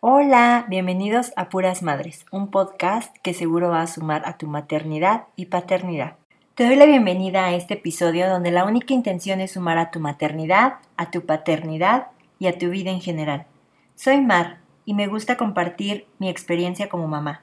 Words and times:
Hola, 0.00 0.64
bienvenidos 0.68 1.32
a 1.34 1.48
Puras 1.48 1.82
Madres, 1.82 2.24
un 2.30 2.52
podcast 2.52 3.16
que 3.24 3.34
seguro 3.34 3.70
va 3.70 3.82
a 3.82 3.88
sumar 3.88 4.22
a 4.26 4.38
tu 4.38 4.46
maternidad 4.46 5.24
y 5.34 5.46
paternidad. 5.46 6.14
Te 6.54 6.66
doy 6.66 6.76
la 6.76 6.86
bienvenida 6.86 7.46
a 7.46 7.54
este 7.56 7.74
episodio 7.74 8.30
donde 8.30 8.52
la 8.52 8.64
única 8.64 8.94
intención 8.94 9.40
es 9.40 9.50
sumar 9.50 9.76
a 9.76 9.90
tu 9.90 9.98
maternidad, 9.98 10.74
a 10.96 11.10
tu 11.10 11.26
paternidad 11.26 12.06
y 12.38 12.46
a 12.46 12.56
tu 12.56 12.70
vida 12.70 12.92
en 12.92 13.00
general. 13.00 13.46
Soy 13.96 14.20
Mar 14.20 14.58
y 14.84 14.94
me 14.94 15.08
gusta 15.08 15.36
compartir 15.36 16.06
mi 16.20 16.28
experiencia 16.28 16.88
como 16.88 17.08
mamá. 17.08 17.42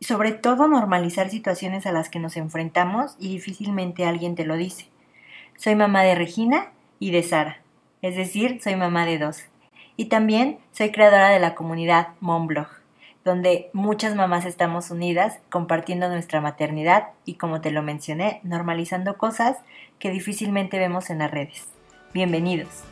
Sobre 0.00 0.32
todo 0.32 0.68
normalizar 0.68 1.28
situaciones 1.28 1.84
a 1.84 1.92
las 1.92 2.08
que 2.08 2.20
nos 2.20 2.38
enfrentamos 2.38 3.16
y 3.18 3.28
difícilmente 3.28 4.06
alguien 4.06 4.34
te 4.34 4.46
lo 4.46 4.56
dice. 4.56 4.86
Soy 5.58 5.74
mamá 5.74 6.04
de 6.04 6.14
Regina 6.14 6.72
y 6.98 7.10
de 7.10 7.22
Sara, 7.22 7.58
es 8.00 8.16
decir, 8.16 8.62
soy 8.62 8.76
mamá 8.76 9.04
de 9.04 9.18
dos. 9.18 9.51
Y 9.94 10.06
también 10.06 10.58
soy 10.70 10.90
creadora 10.90 11.28
de 11.28 11.38
la 11.38 11.54
comunidad 11.54 12.08
Momblog, 12.20 12.68
donde 13.24 13.68
muchas 13.74 14.14
mamás 14.14 14.46
estamos 14.46 14.90
unidas 14.90 15.38
compartiendo 15.50 16.08
nuestra 16.08 16.40
maternidad 16.40 17.08
y, 17.26 17.34
como 17.34 17.60
te 17.60 17.70
lo 17.70 17.82
mencioné, 17.82 18.40
normalizando 18.42 19.18
cosas 19.18 19.58
que 19.98 20.10
difícilmente 20.10 20.78
vemos 20.78 21.10
en 21.10 21.18
las 21.18 21.30
redes. 21.30 21.68
Bienvenidos. 22.14 22.84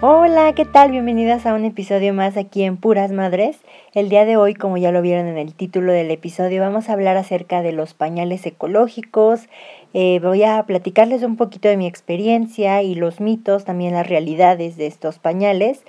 Hola, 0.00 0.52
¿qué 0.54 0.64
tal? 0.64 0.90
Bienvenidas 0.90 1.46
a 1.46 1.54
un 1.54 1.64
episodio 1.64 2.12
más 2.12 2.36
aquí 2.36 2.62
en 2.62 2.76
Puras 2.76 3.10
Madres. 3.10 3.58
El 3.94 4.08
día 4.08 4.24
de 4.24 4.36
hoy, 4.36 4.54
como 4.54 4.76
ya 4.76 4.90
lo 4.90 5.02
vieron 5.02 5.28
en 5.28 5.38
el 5.38 5.54
título 5.54 5.92
del 5.92 6.10
episodio, 6.10 6.60
vamos 6.60 6.88
a 6.88 6.94
hablar 6.94 7.16
acerca 7.16 7.62
de 7.62 7.70
los 7.70 7.94
pañales 7.94 8.44
ecológicos. 8.44 9.42
Eh, 9.92 10.18
voy 10.20 10.42
a 10.42 10.60
platicarles 10.64 11.22
un 11.22 11.36
poquito 11.36 11.68
de 11.68 11.76
mi 11.76 11.86
experiencia 11.86 12.82
y 12.82 12.96
los 12.96 13.20
mitos, 13.20 13.64
también 13.64 13.94
las 13.94 14.08
realidades 14.08 14.76
de 14.76 14.88
estos 14.88 15.20
pañales. 15.20 15.84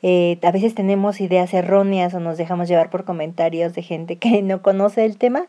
Eh, 0.00 0.38
a 0.42 0.50
veces 0.52 0.74
tenemos 0.74 1.20
ideas 1.20 1.52
erróneas 1.52 2.14
o 2.14 2.20
nos 2.20 2.38
dejamos 2.38 2.66
llevar 2.66 2.88
por 2.88 3.04
comentarios 3.04 3.74
de 3.74 3.82
gente 3.82 4.16
que 4.16 4.40
no 4.40 4.62
conoce 4.62 5.04
el 5.04 5.18
tema, 5.18 5.44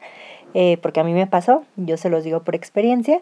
eh, 0.54 0.80
porque 0.82 1.00
a 1.00 1.06
mí 1.06 1.14
me 1.14 1.28
pasó, 1.28 1.64
yo 1.78 1.96
se 1.96 2.10
los 2.10 2.26
digo 2.26 2.44
por 2.44 2.56
experiencia. 2.56 3.22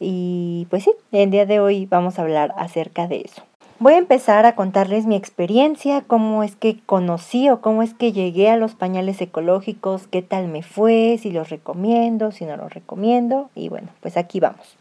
Y 0.00 0.66
pues 0.70 0.82
sí, 0.82 0.92
el 1.12 1.30
día 1.30 1.46
de 1.46 1.60
hoy 1.60 1.86
vamos 1.86 2.18
a 2.18 2.22
hablar 2.22 2.52
acerca 2.56 3.06
de 3.06 3.20
eso. 3.26 3.44
Voy 3.80 3.94
a 3.94 3.98
empezar 3.98 4.46
a 4.46 4.54
contarles 4.54 5.04
mi 5.04 5.16
experiencia, 5.16 6.02
cómo 6.06 6.44
es 6.44 6.54
que 6.54 6.78
conocí 6.86 7.50
o 7.50 7.60
cómo 7.60 7.82
es 7.82 7.92
que 7.92 8.12
llegué 8.12 8.48
a 8.48 8.56
los 8.56 8.76
pañales 8.76 9.20
ecológicos, 9.20 10.06
qué 10.06 10.22
tal 10.22 10.46
me 10.46 10.62
fue, 10.62 11.18
si 11.20 11.32
los 11.32 11.50
recomiendo, 11.50 12.30
si 12.30 12.44
no 12.44 12.56
los 12.56 12.72
recomiendo. 12.72 13.50
Y 13.56 13.68
bueno, 13.68 13.88
pues 14.00 14.16
aquí 14.16 14.38
vamos. 14.38 14.76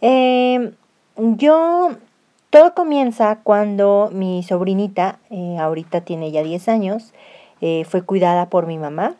Em, 0.00 0.72
yo, 1.16 1.90
todo 2.48 2.74
comienza 2.74 3.40
cuando 3.42 4.08
mi 4.12 4.42
sobrinita, 4.44 5.18
eh, 5.28 5.58
ahorita 5.58 6.00
tiene 6.00 6.30
ya 6.30 6.42
10 6.42 6.70
años, 6.70 7.12
eh, 7.60 7.84
fue 7.84 8.00
cuidada 8.00 8.48
por 8.48 8.66
mi 8.66 8.78
mamá 8.78 9.14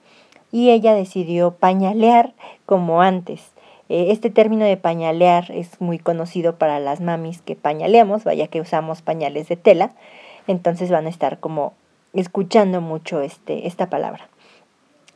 y 0.53 0.71
ella 0.71 0.95
decidió 0.95 1.51
pañalear 1.53 2.33
como 2.65 3.03
antes. 3.03 3.53
Eh, 3.91 4.13
este 4.13 4.31
término 4.31 4.65
de 4.65 4.77
pañalear 4.77 5.51
es 5.51 5.81
muy 5.81 5.99
conocido 5.99 6.55
para 6.55 6.79
las 6.79 7.01
mamis 7.01 7.43
que 7.43 7.57
pañaleamos, 7.57 8.23
vaya 8.23 8.47
que 8.47 8.61
usamos 8.61 9.03
pañales 9.03 9.49
de 9.49 9.57
tela, 9.57 9.91
entonces 10.47 10.93
van 10.93 11.07
a 11.07 11.09
estar 11.09 11.41
como 11.41 11.75
escuchando 12.13 12.81
mucho 12.81 13.21
este, 13.21 13.67
esta 13.67 13.91
palabra. 13.91 14.29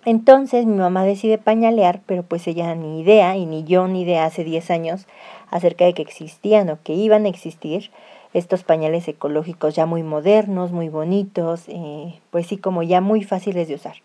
Entonces 0.04 0.66
mi 0.66 0.74
mamá 0.74 1.04
decide 1.04 1.38
pañalear, 1.38 2.00
pero 2.04 2.24
pues 2.24 2.48
ella 2.48 2.74
ni 2.74 3.00
idea, 3.00 3.36
y 3.36 3.46
ni 3.46 3.62
yo 3.62 3.86
ni 3.86 4.02
idea 4.02 4.24
hace 4.24 4.42
10 4.42 4.68
años 4.72 5.06
acerca 5.50 5.84
de 5.84 5.94
que 5.94 6.02
existían 6.02 6.68
o 6.68 6.78
que 6.82 6.94
iban 6.94 7.26
a 7.26 7.28
existir 7.28 7.92
estos 8.34 8.64
pañales 8.64 9.08
ecológicos 9.08 9.74
ya 9.74 9.86
muy 9.86 10.02
modernos, 10.02 10.70
muy 10.70 10.90
bonitos, 10.90 11.64
eh, 11.68 12.20
pues 12.30 12.46
sí, 12.46 12.58
como 12.58 12.82
ya 12.82 13.00
muy 13.00 13.24
fáciles 13.24 13.68
de 13.68 13.76
usar 13.76 13.96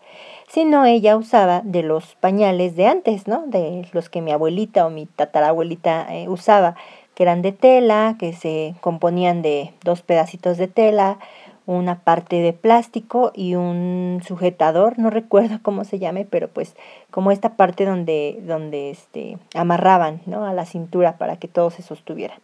sino 0.50 0.84
ella 0.84 1.16
usaba 1.16 1.62
de 1.64 1.84
los 1.84 2.16
pañales 2.16 2.74
de 2.74 2.88
antes, 2.88 3.28
¿no? 3.28 3.44
De 3.46 3.86
los 3.92 4.08
que 4.08 4.20
mi 4.20 4.32
abuelita 4.32 4.84
o 4.84 4.90
mi 4.90 5.06
tatarabuelita 5.06 6.12
eh, 6.12 6.28
usaba, 6.28 6.74
que 7.14 7.22
eran 7.22 7.40
de 7.40 7.52
tela, 7.52 8.16
que 8.18 8.32
se 8.32 8.74
componían 8.80 9.42
de 9.42 9.72
dos 9.84 10.02
pedacitos 10.02 10.58
de 10.58 10.66
tela, 10.66 11.18
una 11.66 12.00
parte 12.00 12.40
de 12.40 12.52
plástico 12.52 13.30
y 13.32 13.54
un 13.54 14.22
sujetador, 14.26 14.98
no 14.98 15.10
recuerdo 15.10 15.60
cómo 15.62 15.84
se 15.84 16.00
llame, 16.00 16.24
pero 16.24 16.48
pues 16.48 16.74
como 17.12 17.30
esta 17.30 17.54
parte 17.54 17.86
donde, 17.86 18.40
donde 18.42 18.90
este, 18.90 19.38
amarraban 19.54 20.20
¿no? 20.26 20.44
a 20.46 20.52
la 20.52 20.66
cintura 20.66 21.16
para 21.16 21.36
que 21.36 21.46
todo 21.46 21.70
se 21.70 21.82
sostuviera. 21.82 22.40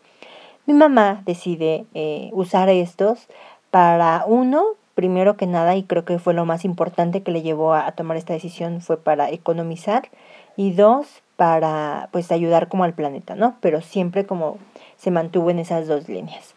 Mi 0.66 0.74
mamá 0.74 1.22
decide 1.24 1.86
eh, 1.94 2.30
usar 2.32 2.68
estos 2.68 3.28
para 3.70 4.24
uno, 4.26 4.64
primero 4.94 5.36
que 5.36 5.46
nada, 5.46 5.76
y 5.76 5.84
creo 5.84 6.04
que 6.04 6.18
fue 6.18 6.34
lo 6.34 6.44
más 6.44 6.64
importante 6.64 7.22
que 7.22 7.30
le 7.30 7.42
llevó 7.42 7.74
a, 7.74 7.92
tomar 7.92 8.16
esta 8.16 8.32
decisión, 8.32 8.80
fue 8.80 8.96
para 8.96 9.30
economizar 9.30 10.08
y 10.56 10.72
dos, 10.72 11.22
para 11.36 12.08
pues 12.10 12.32
ayudar 12.32 12.68
como 12.68 12.82
al 12.82 12.94
planeta, 12.94 13.36
¿no? 13.36 13.56
Pero 13.60 13.80
siempre 13.80 14.26
como 14.26 14.58
se 14.96 15.10
mantuvo 15.10 15.50
en 15.50 15.60
esas 15.60 15.86
dos 15.86 16.08
líneas. 16.08 16.54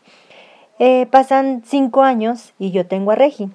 Eh, 0.80 1.06
pasan 1.12 1.62
cinco 1.66 2.04
años 2.04 2.54
y 2.58 2.72
yo 2.72 2.88
tengo 2.88 3.12
a 3.12 3.16
Regi, 3.16 3.50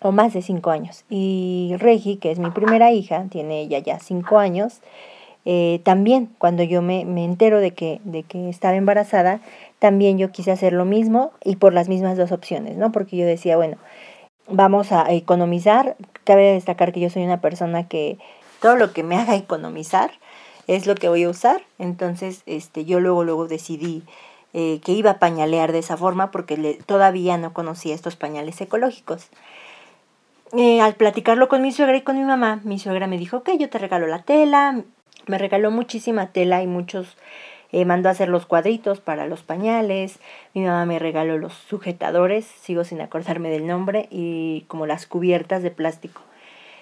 o 0.00 0.10
más 0.10 0.32
de 0.32 0.42
cinco 0.42 0.70
años. 0.70 1.04
Y 1.10 1.74
Regi, 1.78 2.16
que 2.16 2.32
es 2.32 2.38
mi 2.38 2.50
primera 2.50 2.90
hija, 2.90 3.24
tiene 3.30 3.60
ella 3.60 3.78
ya 3.78 4.00
cinco 4.00 4.38
años, 4.38 4.80
eh, 5.44 5.80
también 5.84 6.30
cuando 6.38 6.62
yo 6.62 6.82
me, 6.82 7.04
me, 7.04 7.24
entero 7.24 7.60
de 7.60 7.72
que, 7.72 8.00
de 8.04 8.22
que 8.22 8.48
estaba 8.48 8.76
embarazada, 8.76 9.40
también 9.78 10.18
yo 10.18 10.30
quise 10.30 10.50
hacer 10.50 10.72
lo 10.72 10.84
mismo 10.84 11.32
y 11.44 11.56
por 11.56 11.72
las 11.72 11.88
mismas 11.88 12.16
dos 12.18 12.32
opciones, 12.32 12.76
¿no? 12.76 12.92
Porque 12.92 13.16
yo 13.16 13.26
decía, 13.26 13.56
bueno, 13.56 13.78
vamos 14.48 14.92
a 14.92 15.10
economizar. 15.12 15.96
Cabe 16.24 16.52
destacar 16.52 16.92
que 16.92 17.00
yo 17.00 17.10
soy 17.10 17.24
una 17.24 17.40
persona 17.40 17.88
que 17.88 18.18
todo 18.60 18.76
lo 18.76 18.92
que 18.92 19.02
me 19.02 19.16
haga 19.16 19.36
economizar 19.36 20.10
es 20.66 20.86
lo 20.86 20.94
que 20.94 21.08
voy 21.08 21.24
a 21.24 21.30
usar. 21.30 21.62
Entonces, 21.78 22.42
este, 22.46 22.84
yo 22.84 23.00
luego, 23.00 23.24
luego 23.24 23.48
decidí 23.48 24.02
eh, 24.52 24.80
que 24.84 24.92
iba 24.92 25.12
a 25.12 25.18
pañalear 25.18 25.72
de 25.72 25.78
esa 25.78 25.96
forma 25.96 26.30
porque 26.30 26.56
le, 26.56 26.74
todavía 26.74 27.38
no 27.38 27.52
conocía 27.52 27.94
estos 27.94 28.16
pañales 28.16 28.60
ecológicos. 28.60 29.28
Eh, 30.52 30.80
al 30.80 30.94
platicarlo 30.94 31.48
con 31.48 31.62
mi 31.62 31.70
suegra 31.70 31.96
y 31.96 32.02
con 32.02 32.18
mi 32.18 32.24
mamá, 32.24 32.60
mi 32.64 32.78
suegra 32.80 33.06
me 33.06 33.18
dijo, 33.18 33.38
ok, 33.38 33.50
yo 33.58 33.70
te 33.70 33.78
regalo 33.78 34.08
la 34.08 34.22
tela, 34.22 34.82
me 35.26 35.38
regaló 35.38 35.70
muchísima 35.70 36.28
tela 36.28 36.62
y 36.62 36.66
muchos 36.66 37.16
eh, 37.72 37.84
mandó 37.84 38.08
a 38.08 38.12
hacer 38.12 38.28
los 38.28 38.46
cuadritos 38.46 39.00
para 39.00 39.26
los 39.26 39.42
pañales, 39.42 40.18
mi 40.54 40.62
mamá 40.62 40.86
me 40.86 40.98
regaló 40.98 41.38
los 41.38 41.54
sujetadores, 41.54 42.44
sigo 42.44 42.84
sin 42.84 43.00
acordarme 43.00 43.48
del 43.50 43.66
nombre, 43.66 44.08
y 44.10 44.64
como 44.66 44.86
las 44.86 45.06
cubiertas 45.06 45.62
de 45.62 45.70
plástico. 45.70 46.22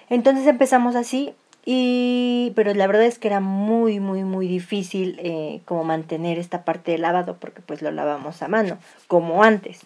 Entonces 0.09 0.47
empezamos 0.47 0.95
así, 0.95 1.35
y, 1.65 2.51
pero 2.55 2.73
la 2.73 2.87
verdad 2.87 3.03
es 3.03 3.19
que 3.19 3.27
era 3.27 3.41
muy, 3.41 3.99
muy, 3.99 4.23
muy 4.23 4.47
difícil 4.47 5.19
eh, 5.21 5.61
como 5.65 5.83
mantener 5.83 6.39
esta 6.39 6.63
parte 6.63 6.91
de 6.91 6.97
lavado 6.97 7.37
porque 7.39 7.61
pues 7.61 7.83
lo 7.83 7.91
lavamos 7.91 8.41
a 8.41 8.47
mano, 8.47 8.79
como 9.07 9.43
antes. 9.43 9.81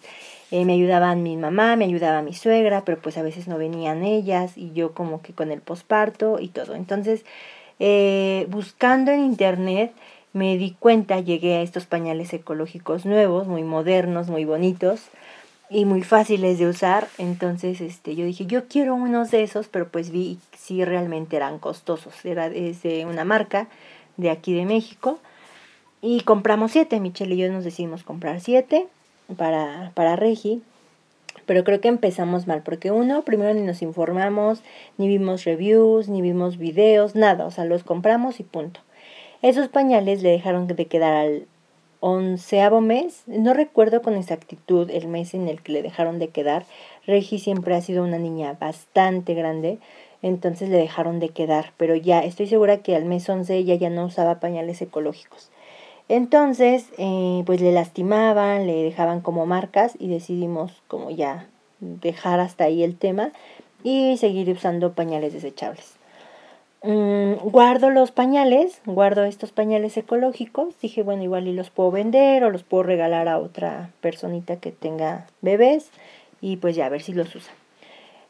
Eh, 0.50 0.64
me 0.64 0.74
ayudaban 0.74 1.22
mi 1.22 1.36
mamá, 1.36 1.76
me 1.76 1.84
ayudaba 1.84 2.22
mi 2.22 2.32
suegra, 2.32 2.84
pero 2.86 2.98
pues 3.02 3.18
a 3.18 3.22
veces 3.22 3.48
no 3.48 3.58
venían 3.58 4.04
ellas 4.04 4.56
y 4.56 4.72
yo 4.72 4.94
como 4.94 5.20
que 5.20 5.34
con 5.34 5.50
el 5.50 5.60
posparto 5.60 6.38
y 6.40 6.48
todo. 6.48 6.74
Entonces, 6.74 7.24
buscando 8.48 9.10
en 9.10 9.24
internet, 9.24 9.92
me 10.34 10.58
di 10.58 10.72
cuenta, 10.78 11.20
llegué 11.20 11.56
a 11.56 11.62
estos 11.62 11.86
pañales 11.86 12.32
ecológicos 12.34 13.06
nuevos, 13.06 13.46
muy 13.46 13.62
modernos, 13.62 14.28
muy 14.28 14.44
bonitos 14.44 15.02
y 15.70 15.84
muy 15.84 16.02
fáciles 16.02 16.58
de 16.58 16.66
usar. 16.66 17.08
Entonces, 17.18 17.80
este, 17.80 18.16
yo 18.16 18.24
dije, 18.24 18.44
yo 18.46 18.66
quiero 18.66 18.94
unos 18.94 19.30
de 19.30 19.44
esos, 19.44 19.68
pero 19.68 19.88
pues 19.88 20.10
vi 20.10 20.38
si 20.56 20.84
realmente 20.84 21.36
eran 21.36 21.58
costosos. 21.58 22.24
Era 22.24 22.50
de 22.50 23.06
una 23.08 23.24
marca 23.24 23.68
de 24.16 24.30
aquí 24.30 24.54
de 24.54 24.66
México. 24.66 25.18
Y 26.02 26.20
compramos 26.20 26.72
siete, 26.72 27.00
Michelle 27.00 27.34
y 27.34 27.38
yo 27.38 27.52
nos 27.52 27.64
decidimos 27.64 28.02
comprar 28.02 28.40
siete 28.40 28.88
para, 29.36 29.92
para 29.94 30.16
Regi. 30.16 30.62
Pero 31.46 31.64
creo 31.64 31.80
que 31.80 31.88
empezamos 31.88 32.46
mal, 32.46 32.62
porque 32.62 32.90
uno, 32.90 33.22
primero 33.22 33.52
ni 33.54 33.62
nos 33.62 33.82
informamos, 33.82 34.62
ni 34.98 35.08
vimos 35.08 35.44
reviews, 35.44 36.08
ni 36.08 36.22
vimos 36.22 36.58
videos, 36.58 37.14
nada. 37.14 37.46
O 37.46 37.50
sea, 37.50 37.64
los 37.64 37.84
compramos 37.84 38.40
y 38.40 38.44
punto. 38.44 38.80
Esos 39.42 39.68
pañales 39.68 40.22
le 40.22 40.30
dejaron 40.30 40.66
de 40.66 40.86
quedar 40.86 41.14
al 41.14 41.46
onceavo 42.00 42.80
mes. 42.80 43.22
No 43.26 43.54
recuerdo 43.54 44.02
con 44.02 44.14
exactitud 44.14 44.90
el 44.90 45.08
mes 45.08 45.32
en 45.34 45.48
el 45.48 45.62
que 45.62 45.72
le 45.72 45.82
dejaron 45.82 46.18
de 46.18 46.28
quedar. 46.28 46.66
Regi 47.06 47.38
siempre 47.38 47.74
ha 47.74 47.80
sido 47.80 48.04
una 48.04 48.18
niña 48.18 48.56
bastante 48.60 49.34
grande, 49.34 49.78
entonces 50.20 50.68
le 50.68 50.76
dejaron 50.76 51.18
de 51.18 51.30
quedar. 51.30 51.72
Pero 51.76 51.94
ya 51.94 52.20
estoy 52.20 52.46
segura 52.46 52.78
que 52.78 52.94
al 52.94 53.06
mes 53.06 53.28
once 53.28 53.56
ella 53.56 53.74
ya 53.74 53.90
no 53.90 54.04
usaba 54.04 54.40
pañales 54.40 54.82
ecológicos. 54.82 55.50
Entonces, 56.08 56.90
eh, 56.98 57.42
pues 57.46 57.60
le 57.60 57.72
lastimaban, 57.72 58.66
le 58.66 58.82
dejaban 58.82 59.20
como 59.20 59.46
marcas 59.46 59.94
y 59.98 60.08
decidimos 60.08 60.82
como 60.86 61.10
ya 61.10 61.46
dejar 61.80 62.40
hasta 62.40 62.64
ahí 62.64 62.82
el 62.82 62.96
tema 62.96 63.32
y 63.82 64.16
seguir 64.18 64.50
usando 64.50 64.92
pañales 64.92 65.32
desechables. 65.32 65.96
Mm, 66.82 67.36
guardo 67.50 67.88
los 67.88 68.12
pañales, 68.12 68.82
guardo 68.84 69.24
estos 69.24 69.52
pañales 69.52 69.96
ecológicos. 69.96 70.78
Dije, 70.82 71.02
bueno, 71.02 71.22
igual 71.22 71.48
y 71.48 71.54
los 71.54 71.70
puedo 71.70 71.90
vender 71.90 72.44
o 72.44 72.50
los 72.50 72.62
puedo 72.62 72.82
regalar 72.82 73.26
a 73.28 73.38
otra 73.38 73.90
personita 74.02 74.56
que 74.56 74.70
tenga 74.70 75.26
bebés 75.40 75.90
y 76.42 76.58
pues 76.58 76.76
ya 76.76 76.86
a 76.86 76.90
ver 76.90 77.00
si 77.00 77.14
los 77.14 77.34
usa. 77.34 77.54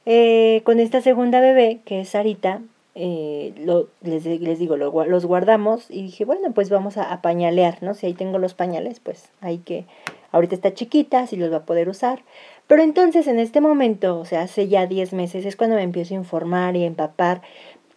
Eh, 0.06 0.62
con 0.65 0.79
esta 0.79 1.00
segunda 1.00 1.41
bebé, 1.41 1.81
que 1.85 2.03
es 2.03 2.11
Sarita, 2.11 2.61
eh, 2.94 3.52
lo, 3.58 3.88
les, 4.02 4.25
les, 4.25 4.58
digo, 4.58 4.76
los 4.76 5.26
guardamos 5.26 5.91
y 5.91 6.02
dije, 6.02 6.25
bueno, 6.25 6.52
pues 6.52 6.70
vamos 6.70 6.96
a, 6.96 7.12
a, 7.12 7.23
pañalear, 7.23 7.82
¿no? 7.82 7.94
Si 7.94 8.06
ahí 8.06 8.14
tengo 8.14 8.38
los 8.38 8.55
pañales, 8.55 9.00
pues 9.00 9.31
hay 9.41 9.58
que, 9.58 9.85
ahorita 10.32 10.55
está 10.55 10.75
chiquita, 10.75 11.26
si 11.26 11.37
los 11.37 11.52
va 11.52 11.58
a 11.58 11.67
poder 11.67 11.88
usar. 11.88 12.23
Pero 12.67 12.82
entonces 12.82 13.26
en 13.26 13.38
este 13.38 13.61
momento, 13.61 14.19
o 14.19 14.25
sea, 14.25 14.43
hace 14.43 14.69
ya 14.69 14.87
10 14.87 15.12
meses, 15.12 15.44
es 15.44 15.56
cuando 15.56 15.76
me 15.76 15.82
empiezo 15.82 16.14
a 16.14 16.19
informar 16.19 16.76
y 16.76 16.85
a 16.85 16.87
empapar 16.87 17.43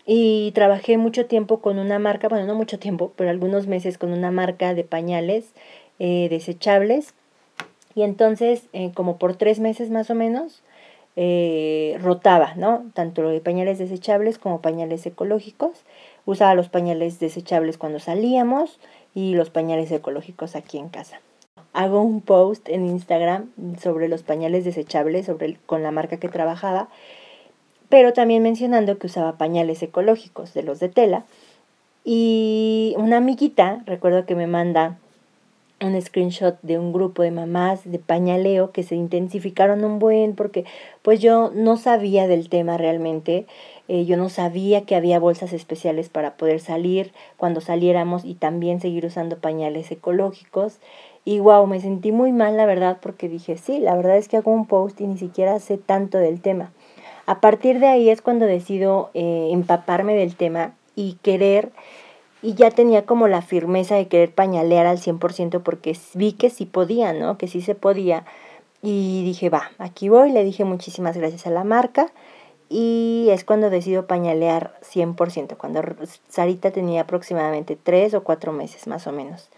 y 0.10 0.52
trabajé 0.54 0.98
mucho 0.98 1.26
tiempo 1.26 1.60
con 1.60 1.80
una 1.80 2.00
marca, 2.00 2.30
bueno, 2.30 2.46
no 2.48 2.56
mucho 2.56 2.80
tiempo, 2.80 3.12
pero 3.18 3.30
algunos 3.30 3.68
meses 3.68 3.98
con 3.98 4.14
una 4.14 4.32
marca 4.32 4.74
de 4.74 4.86
pañales 4.86 5.52
eh, 6.00 6.28
desechables. 6.30 7.14
Y 7.94 8.04
entonces, 8.04 8.68
eh, 8.72 8.92
como 8.94 9.18
por 9.18 9.36
tres 9.36 9.60
meses 9.60 9.90
más 9.90 10.10
o 10.10 10.16
menos, 10.16 10.64
eh, 11.18 11.98
rotaba, 12.02 12.54
¿no? 12.56 12.86
Tanto 12.94 13.28
de 13.28 13.42
pañales 13.42 13.78
desechables 13.78 14.38
como 14.38 14.62
pañales 14.62 15.06
ecológicos. 15.06 15.84
Usaba 16.25 16.56
los 16.56 16.69
pañales 16.69 17.19
desechables 17.19 17.78
cuando 17.78 18.00
salíamos 18.00 18.80
y 19.14 19.36
los 19.36 19.50
pañales 19.50 19.92
ecológicos 19.92 20.56
aquí 20.56 20.78
en 20.78 20.88
casa. 20.88 21.19
Hago 21.74 22.02
un 22.02 22.22
post 22.22 22.69
en 22.69 22.86
Instagram 22.86 23.52
sobre 23.78 24.08
los 24.08 24.24
pañales 24.24 24.64
desechables, 24.64 25.25
sobre 25.25 25.58
con 25.66 25.84
la 25.84 25.92
marca 25.92 26.18
que 26.18 26.30
trabajaba 26.30 26.88
pero 27.90 28.14
también 28.14 28.44
mencionando 28.44 28.98
que 28.98 29.08
usaba 29.08 29.38
pañales 29.38 29.81
ecológicos 29.81 30.54
de 30.54 30.64
los 30.64 30.80
de 30.80 30.90
tela. 30.90 31.25
Y 32.04 32.96
una 32.98 33.18
amiguita, 33.18 33.81
recuerdo 33.86 34.25
que 34.25 34.36
me 34.36 34.48
manda 34.48 34.98
un 35.80 36.02
screenshot 36.02 36.60
de 36.64 36.80
un 36.80 36.92
grupo 36.92 37.22
de 37.22 37.32
mamás 37.32 37.82
de 37.90 38.00
pañaleo 38.00 38.72
que 38.72 38.84
se 38.84 38.96
intensificaron 38.96 39.84
un 39.84 40.00
buen 40.00 40.36
porque 40.36 40.66
pues 41.04 41.20
yo 41.20 41.52
no 41.54 41.78
sabía 41.78 42.28
del 42.28 42.50
tema 42.50 42.78
realmente, 42.78 43.46
eh, 43.88 44.06
yo 44.06 44.18
no 44.18 44.30
sabía 44.30 44.86
que 44.86 44.96
había 44.96 45.20
bolsas 45.20 45.54
especiales 45.54 46.10
para 46.10 46.36
poder 46.36 46.60
salir 46.60 47.14
cuando 47.38 47.62
saliéramos 47.62 48.26
y 48.26 48.34
también 48.34 48.82
seguir 48.82 49.06
usando 49.06 49.38
pañales 49.38 49.92
ecológicos. 49.92 50.80
Y 51.26 51.40
wow, 51.40 51.68
me 51.68 51.80
sentí 51.80 52.12
muy 52.12 52.32
mal 52.32 52.58
la 52.58 52.66
verdad 52.66 52.98
porque 53.02 53.30
dije, 53.30 53.58
sí, 53.58 53.80
la 53.80 53.96
verdad 53.96 54.18
es 54.18 54.28
que 54.28 54.38
hago 54.38 54.52
un 54.52 54.66
post 54.66 55.00
y 55.02 55.08
ni 55.08 55.18
siquiera 55.18 55.60
sé 55.60 55.78
tanto 55.78 56.18
del 56.18 56.42
tema. 56.42 56.72
A 57.26 57.42
partir 57.42 57.80
de 57.80 57.88
ahí 57.88 58.10
es 58.10 58.22
cuando 58.22 58.46
decido 58.46 59.12
eh, 59.14 59.50
empaparme 59.52 60.16
del 60.16 60.36
tema 60.36 60.74
y 60.96 61.18
querer, 61.22 61.72
y 62.42 62.54
ya 62.54 62.72
tenía 62.72 63.06
como 63.06 63.28
la 63.28 63.42
firmeza 63.42 63.95
de 63.95 64.07
querer 64.07 64.34
pañalear 64.34 64.86
al 64.86 65.00
100% 65.00 65.62
porque 65.63 65.98
vi 66.13 66.34
que 66.34 66.50
sí 66.50 66.66
podía, 66.66 67.13
¿no? 67.13 67.38
Que 67.38 67.48
sí 67.48 67.62
se 67.62 67.75
podía. 67.75 68.25
Y 68.81 69.24
dije, 69.24 69.50
va, 69.50 69.72
aquí 69.80 70.10
voy, 70.10 70.31
le 70.31 70.44
dije 70.44 70.63
muchísimas 70.63 71.18
gracias 71.18 71.48
a 71.48 71.51
la 71.51 71.63
marca 71.63 72.12
y 72.69 73.28
es 73.31 73.44
cuando 73.44 73.69
decido 73.69 74.07
pañalear 74.07 74.80
100%, 74.81 75.57
cuando 75.57 75.81
Sarita 76.30 76.72
tenía 76.72 77.01
aproximadamente 77.01 77.78
3 77.81 78.13
o 78.16 78.24
4 78.24 78.51
meses 78.51 78.88
más 78.88 79.07
o 79.07 79.12
menos. 79.12 79.50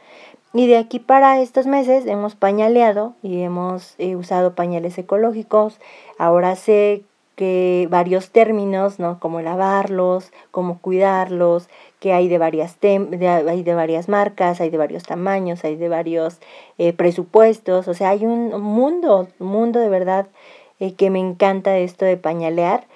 Y 0.54 0.68
de 0.68 0.78
aquí 0.78 1.00
para 1.00 1.40
estos 1.42 1.68
meses 1.68 2.06
hemos 2.08 2.36
pañaleado 2.36 3.14
y 3.22 3.42
hemos 3.42 3.94
eh, 4.00 4.16
usado 4.16 4.56
pañales 4.56 4.98
ecológicos. 4.98 5.80
Ahora 6.18 6.56
sé 6.56 7.04
que 7.40 7.88
varios 7.90 8.32
términos, 8.32 9.00
¿no? 9.00 9.18
Como 9.22 9.40
lavarlos, 9.40 10.34
cómo 10.52 10.80
cuidarlos, 10.80 11.70
que 12.02 12.12
hay 12.12 12.28
de 12.28 12.38
varias, 12.38 12.76
hay 12.84 13.64
de 13.64 13.74
varias 13.76 14.10
marcas, 14.10 14.60
hay 14.60 14.70
de 14.70 14.78
varios 14.78 15.04
tamaños, 15.04 15.64
hay 15.64 15.78
de 15.78 15.88
varios 15.88 16.40
eh, 16.78 16.92
presupuestos, 16.92 17.88
o 17.88 17.94
sea, 17.94 18.10
hay 18.10 18.26
un 18.26 18.62
mundo, 18.62 19.30
un 19.40 19.48
mundo 19.48 19.80
de 19.80 19.88
verdad 19.88 20.28
eh, 20.82 20.96
que 20.96 21.10
me 21.10 21.20
encanta 21.20 21.78
esto 21.78 22.04
de 22.04 22.18
pañalear. 22.18 22.88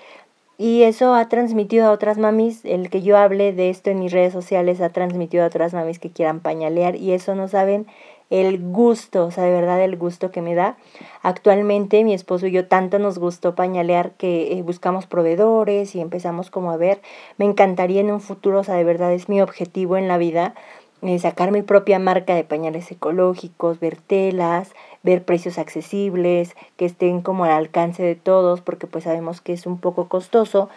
Y 0.58 0.84
eso 0.84 1.16
ha 1.16 1.30
transmitido 1.30 1.88
a 1.88 1.92
otras 1.92 2.18
mamis, 2.18 2.66
el 2.66 2.90
que 2.90 3.02
yo 3.02 3.16
hable 3.16 3.54
de 3.54 3.70
esto 3.70 3.92
en 3.92 4.00
mis 4.00 4.12
redes 4.12 4.34
sociales 4.34 4.82
ha 4.82 4.90
transmitido 4.90 5.46
a 5.46 5.48
otras 5.48 5.74
mamis 5.74 6.00
que 6.00 6.12
quieran 6.12 6.42
pañalear 6.42 6.98
y 6.98 7.14
eso 7.14 7.34
no 7.34 7.48
saben 7.48 7.88
el 8.30 8.60
gusto, 8.60 9.26
o 9.26 9.32
sea, 9.32 9.44
de 9.44 9.52
verdad 9.52 9.82
el 9.84 9.98
gusto 9.98 10.32
que 10.32 10.42
me 10.42 10.56
da. 10.56 10.78
Actualmente 11.22 12.04
mi 12.04 12.14
esposo 12.14 12.48
y 12.48 12.52
yo 12.52 12.68
tanto 12.68 13.00
nos 13.00 13.20
gustó 13.20 13.56
pañalear 13.56 14.12
que 14.12 14.54
eh, 14.54 14.62
buscamos 14.64 15.06
proveedores 15.06 15.96
y 15.96 16.02
empezamos 16.02 16.50
como 16.50 16.72
a 16.72 16.78
ver, 16.78 17.02
me 17.38 17.46
encantaría 17.46 18.02
en 18.02 18.12
un 18.12 18.22
futuro, 18.22 18.60
o 18.60 18.64
sea, 18.64 18.76
de 18.76 18.84
verdad 18.84 19.14
es 19.14 19.30
mi 19.30 19.42
objetivo 19.42 19.98
en 19.98 20.08
la 20.08 20.18
vida, 20.18 20.56
eh, 21.04 21.20
sacar 21.20 21.52
mi 21.52 21.64
propia 21.64 22.00
marca 22.00 22.34
de 22.34 22.46
pañales 22.46 22.90
ecológicos, 22.90 23.80
ver 23.80 23.98
telas, 23.98 24.72
ver 25.04 25.26
precios 25.26 25.58
accesibles, 25.58 26.56
que 26.78 26.86
estén 26.86 27.22
como 27.22 27.44
al 27.44 27.52
alcance 27.52 28.02
de 28.02 28.16
todos, 28.16 28.62
porque 28.62 28.88
pues 28.88 29.04
sabemos 29.04 29.42
que 29.42 29.52
es 29.52 29.66
un 29.66 29.80
poco 29.80 30.08
costoso, 30.08 30.70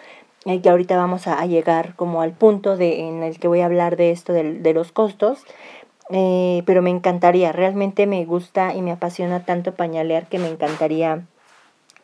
y 0.45 0.53
eh, 0.53 0.61
que 0.61 0.69
ahorita 0.69 0.97
vamos 0.97 1.29
a, 1.29 1.45
llegar 1.47 1.95
como 1.95 2.23
al 2.23 2.33
punto 2.33 2.77
de, 2.77 3.01
en 3.09 3.23
el 3.23 3.39
que 3.39 3.49
voy 3.49 3.61
a 3.61 3.67
hablar 3.67 3.97
de 3.97 4.11
esto, 4.11 4.33
de, 4.33 4.55
de 4.55 4.75
los 4.75 4.91
costos, 4.91 5.45
eh, 6.11 6.63
pero 6.67 6.83
me 6.83 6.91
encantaría, 6.91 7.53
realmente 7.53 8.07
me 8.07 8.25
gusta 8.25 8.75
y 8.75 8.83
me 8.83 8.93
apasiona 8.93 9.45
tanto 9.45 9.75
pañalear 9.75 10.27
que 10.29 10.39
me 10.39 10.49
encantaría 10.49 11.27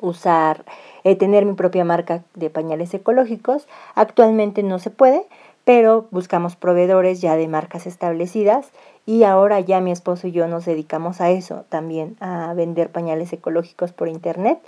usar, 0.01 0.65
eh, 1.05 1.17
tener 1.17 1.47
mi 1.47 1.55
propia 1.55 1.85
marca 1.85 2.23
de 2.35 2.51
pañales 2.51 2.93
ecológicos. 2.93 3.69
Actualmente 3.95 4.63
no 4.63 4.79
se 4.79 4.91
puede, 4.91 5.27
pero 5.65 6.09
buscamos 6.11 6.57
proveedores 6.57 7.21
ya 7.21 7.37
de 7.37 7.49
marcas 7.49 7.87
establecidas 7.87 8.71
y 9.07 9.23
ahora 9.23 9.61
ya 9.61 9.81
mi 9.81 9.93
esposo 9.93 10.27
y 10.27 10.33
yo 10.33 10.47
nos 10.49 10.65
dedicamos 10.65 11.21
a 11.21 11.31
eso 11.31 11.65
también, 11.69 12.17
a 12.21 12.53
vender 12.55 12.91
pañales 12.91 13.33
ecológicos 13.33 13.93
por 13.93 14.09
internet. 14.09 14.59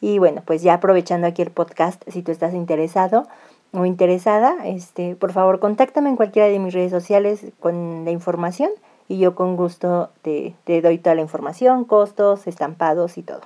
Y 0.00 0.18
bueno, 0.18 0.42
pues 0.46 0.62
ya 0.62 0.74
aprovechando 0.74 1.26
aquí 1.26 1.42
el 1.42 1.50
podcast, 1.50 2.02
si 2.08 2.22
tú 2.22 2.32
estás 2.32 2.54
interesado, 2.54 3.26
o 3.72 3.84
interesada, 3.84 4.56
este, 4.64 5.14
por 5.16 5.32
favor 5.32 5.60
contáctame 5.60 6.08
en 6.08 6.16
cualquiera 6.16 6.48
de 6.48 6.58
mis 6.58 6.74
redes 6.74 6.90
sociales 6.90 7.46
con 7.60 8.04
la 8.04 8.10
información 8.10 8.70
y 9.08 9.18
yo 9.18 9.34
con 9.34 9.56
gusto 9.56 10.10
te, 10.22 10.54
te 10.64 10.80
doy 10.80 10.98
toda 10.98 11.14
la 11.14 11.22
información, 11.22 11.84
costos, 11.84 12.46
estampados 12.46 13.18
y 13.18 13.22
todo. 13.22 13.40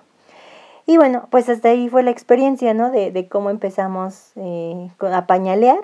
Y 0.87 0.97
bueno, 0.97 1.29
pues 1.31 1.49
hasta 1.49 1.69
ahí 1.69 1.89
fue 1.89 2.03
la 2.03 2.11
experiencia, 2.11 2.75
¿no? 2.75 2.91
De, 2.91 3.13
de 3.13 3.29
cómo 3.29 3.51
empezamos 3.51 4.33
eh, 4.37 4.91
a 5.01 5.27
pañalear 5.27 5.81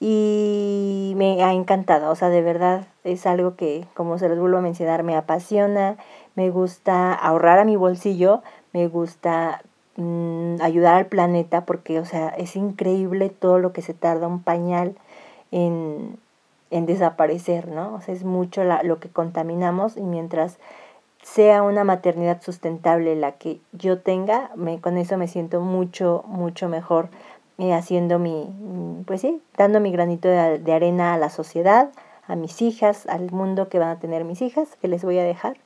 y 0.00 1.14
me 1.16 1.42
ha 1.42 1.52
encantado, 1.52 2.10
o 2.12 2.14
sea, 2.14 2.28
de 2.28 2.40
verdad 2.40 2.86
es 3.02 3.26
algo 3.26 3.56
que, 3.56 3.84
como 3.94 4.18
se 4.18 4.28
los 4.28 4.38
vuelvo 4.38 4.58
a 4.58 4.62
mencionar, 4.62 5.02
me 5.02 5.16
apasiona, 5.16 5.96
me 6.36 6.50
gusta 6.50 7.12
ahorrar 7.14 7.58
a 7.58 7.64
mi 7.64 7.74
bolsillo, 7.74 8.42
me 8.72 8.86
gusta 8.86 9.62
Mm, 9.98 10.62
ayudar 10.62 10.94
al 10.94 11.06
planeta 11.06 11.64
porque, 11.64 11.98
o 11.98 12.04
sea, 12.04 12.28
es 12.28 12.54
increíble 12.54 13.30
todo 13.30 13.58
lo 13.58 13.72
que 13.72 13.82
se 13.82 13.94
tarda 13.94 14.28
un 14.28 14.40
pañal 14.40 14.94
en, 15.50 16.20
en 16.70 16.86
desaparecer, 16.86 17.66
¿no? 17.66 17.94
O 17.94 18.00
sea, 18.00 18.14
es 18.14 18.22
mucho 18.22 18.62
la, 18.62 18.84
lo 18.84 19.00
que 19.00 19.08
contaminamos 19.08 19.96
y 19.96 20.02
mientras 20.02 20.58
sea 21.22 21.64
una 21.64 21.82
maternidad 21.82 22.40
sustentable 22.42 23.16
la 23.16 23.32
que 23.32 23.60
yo 23.72 23.98
tenga, 23.98 24.52
me, 24.54 24.80
con 24.80 24.98
eso 24.98 25.18
me 25.18 25.26
siento 25.26 25.60
mucho, 25.60 26.22
mucho 26.28 26.68
mejor 26.68 27.08
eh, 27.58 27.74
haciendo 27.74 28.20
mi, 28.20 28.44
mm, 28.44 29.02
pues 29.04 29.22
sí, 29.22 29.42
dando 29.56 29.80
mi 29.80 29.90
granito 29.90 30.28
de, 30.28 30.60
de 30.60 30.72
arena 30.72 31.14
a 31.14 31.18
la 31.18 31.28
sociedad, 31.28 31.90
a 32.28 32.36
mis 32.36 32.62
hijas, 32.62 33.06
al 33.08 33.32
mundo 33.32 33.68
que 33.68 33.80
van 33.80 33.88
a 33.90 33.98
tener 33.98 34.24
mis 34.24 34.42
hijas, 34.42 34.68
que 34.80 34.86
les 34.86 35.02
voy 35.04 35.18
a 35.18 35.24
dejar. 35.24 35.56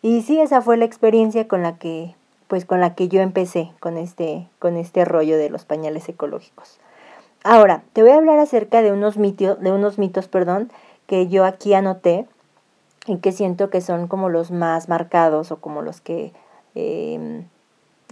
Y 0.00 0.22
sí, 0.22 0.40
esa 0.40 0.62
fue 0.62 0.78
la 0.78 0.86
experiencia 0.86 1.48
con 1.48 1.62
la 1.62 1.76
que 1.76 2.14
pues 2.48 2.64
con 2.64 2.80
la 2.80 2.94
que 2.94 3.08
yo 3.08 3.20
empecé 3.20 3.70
con 3.78 3.96
este, 3.96 4.48
con 4.58 4.76
este 4.76 5.04
rollo 5.04 5.36
de 5.36 5.50
los 5.50 5.64
pañales 5.64 6.08
ecológicos. 6.08 6.80
Ahora, 7.44 7.82
te 7.92 8.02
voy 8.02 8.10
a 8.10 8.16
hablar 8.16 8.38
acerca 8.38 8.82
de 8.82 8.90
unos 8.90 9.16
mitos, 9.16 9.60
de 9.60 9.70
unos 9.70 9.98
mitos, 9.98 10.26
perdón, 10.28 10.72
que 11.06 11.28
yo 11.28 11.44
aquí 11.44 11.74
anoté 11.74 12.26
y 13.06 13.18
que 13.18 13.32
siento 13.32 13.70
que 13.70 13.80
son 13.80 14.08
como 14.08 14.28
los 14.28 14.50
más 14.50 14.88
marcados 14.88 15.52
o 15.52 15.56
como 15.56 15.82
los 15.82 16.00
que 16.00 16.32
em, 16.74 17.44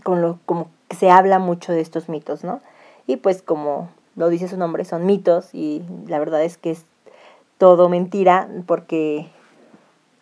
con 0.04 0.22
lo, 0.22 0.38
como 0.46 0.68
se 0.96 1.10
habla 1.10 1.38
mucho 1.38 1.72
de 1.72 1.80
estos 1.80 2.08
mitos, 2.08 2.44
¿no? 2.44 2.60
Y 3.06 3.16
pues 3.16 3.42
como 3.42 3.90
lo 4.14 4.28
dice 4.28 4.48
su 4.48 4.56
nombre, 4.56 4.84
son 4.84 5.04
mitos 5.04 5.54
y 5.54 5.82
la 6.06 6.18
verdad 6.18 6.42
es 6.42 6.56
que 6.56 6.70
es 6.70 6.84
todo 7.58 7.88
mentira 7.88 8.48
porque 8.66 9.28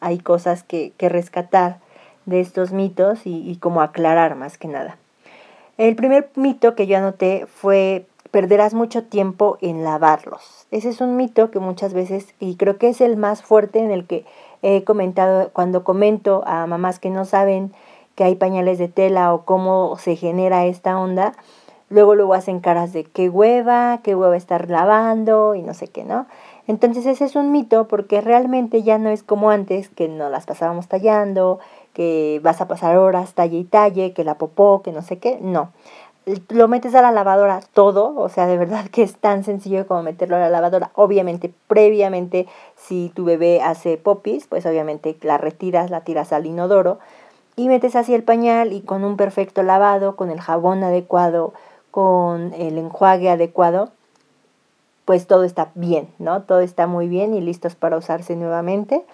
hay 0.00 0.18
cosas 0.18 0.62
que, 0.62 0.92
que 0.96 1.08
rescatar 1.08 1.78
de 2.26 2.40
estos 2.40 2.72
mitos 2.72 3.26
y, 3.26 3.50
y 3.50 3.56
como 3.56 3.82
aclarar 3.82 4.36
más 4.36 4.58
que 4.58 4.68
nada. 4.68 4.96
El 5.76 5.96
primer 5.96 6.30
mito 6.36 6.74
que 6.74 6.86
yo 6.86 6.96
anoté 6.96 7.46
fue 7.46 8.06
perderás 8.34 8.74
mucho 8.74 9.04
tiempo 9.04 9.58
en 9.60 9.84
lavarlos. 9.84 10.66
Ese 10.72 10.88
es 10.88 11.00
un 11.00 11.16
mito 11.16 11.52
que 11.52 11.60
muchas 11.60 11.94
veces, 11.94 12.34
y 12.40 12.56
creo 12.56 12.78
que 12.78 12.88
es 12.88 13.00
el 13.00 13.16
más 13.16 13.42
fuerte 13.42 13.78
en 13.78 13.92
el 13.92 14.08
que 14.08 14.24
he 14.62 14.82
comentado 14.82 15.50
cuando 15.52 15.84
comento 15.84 16.42
a 16.44 16.66
mamás 16.66 16.98
que 16.98 17.10
no 17.10 17.26
saben 17.26 17.72
que 18.16 18.24
hay 18.24 18.34
pañales 18.34 18.78
de 18.78 18.88
tela 18.88 19.32
o 19.32 19.44
cómo 19.44 19.96
se 19.98 20.16
genera 20.16 20.66
esta 20.66 20.98
onda, 20.98 21.34
luego 21.90 22.16
luego 22.16 22.34
hacen 22.34 22.58
caras 22.58 22.92
de 22.92 23.04
qué 23.04 23.28
hueva, 23.28 24.00
qué 24.02 24.16
hueva 24.16 24.36
estar 24.36 24.68
lavando 24.68 25.54
y 25.54 25.62
no 25.62 25.72
sé 25.72 25.86
qué, 25.86 26.02
¿no? 26.02 26.26
Entonces 26.66 27.06
ese 27.06 27.26
es 27.26 27.36
un 27.36 27.52
mito 27.52 27.86
porque 27.86 28.20
realmente 28.20 28.82
ya 28.82 28.98
no 28.98 29.10
es 29.10 29.22
como 29.22 29.50
antes, 29.50 29.90
que 29.90 30.08
nos 30.08 30.32
las 30.32 30.44
pasábamos 30.44 30.88
tallando, 30.88 31.60
que 31.94 32.40
vas 32.42 32.60
a 32.60 32.68
pasar 32.68 32.98
horas 32.98 33.32
talle 33.32 33.56
y 33.58 33.64
talle, 33.64 34.12
que 34.12 34.24
la 34.24 34.36
popó, 34.36 34.82
que 34.82 34.92
no 34.92 35.00
sé 35.00 35.18
qué, 35.18 35.38
no. 35.40 35.70
Lo 36.48 36.68
metes 36.68 36.94
a 36.94 37.02
la 37.02 37.12
lavadora 37.12 37.60
todo, 37.72 38.14
o 38.16 38.28
sea, 38.28 38.46
de 38.46 38.56
verdad 38.56 38.86
que 38.88 39.02
es 39.02 39.16
tan 39.16 39.44
sencillo 39.44 39.86
como 39.86 40.02
meterlo 40.02 40.36
a 40.36 40.40
la 40.40 40.48
lavadora. 40.48 40.90
Obviamente, 40.94 41.52
previamente, 41.68 42.46
si 42.76 43.12
tu 43.14 43.24
bebé 43.24 43.62
hace 43.62 43.96
popis, 43.96 44.46
pues 44.46 44.66
obviamente 44.66 45.16
la 45.22 45.38
retiras, 45.38 45.90
la 45.90 46.00
tiras 46.00 46.32
al 46.32 46.46
inodoro 46.46 46.98
y 47.56 47.68
metes 47.68 47.94
así 47.94 48.14
el 48.14 48.24
pañal 48.24 48.72
y 48.72 48.80
con 48.80 49.04
un 49.04 49.16
perfecto 49.16 49.62
lavado, 49.62 50.16
con 50.16 50.30
el 50.30 50.40
jabón 50.40 50.82
adecuado, 50.82 51.52
con 51.90 52.52
el 52.54 52.78
enjuague 52.78 53.30
adecuado, 53.30 53.90
pues 55.04 55.26
todo 55.26 55.44
está 55.44 55.70
bien, 55.74 56.08
¿no? 56.18 56.42
Todo 56.42 56.60
está 56.60 56.86
muy 56.86 57.08
bien 57.08 57.34
y 57.34 57.40
listos 57.40 57.74
para 57.74 57.96
usarse 57.96 58.34
nuevamente. 58.34 59.04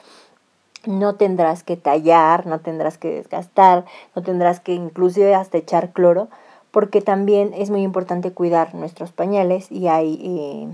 No 0.87 1.17
tendrás 1.17 1.63
que 1.63 1.77
tallar, 1.77 2.47
no 2.47 2.61
tendrás 2.61 2.97
que 2.97 3.11
desgastar, 3.11 3.85
no 4.17 4.23
tendrás 4.23 4.61
que 4.61 4.73
inclusive 4.73 5.35
hasta 5.35 5.59
echar 5.59 5.93
cloro, 5.93 6.29
porque 6.71 7.03
también 7.03 7.53
es 7.55 7.71
muy 7.71 7.83
importante 7.83 8.33
cuidar 8.33 8.75
nuestros 8.75 9.13
pañales 9.13 9.71
y 9.71 9.89
hay, 9.89 10.21
eh, 10.23 10.69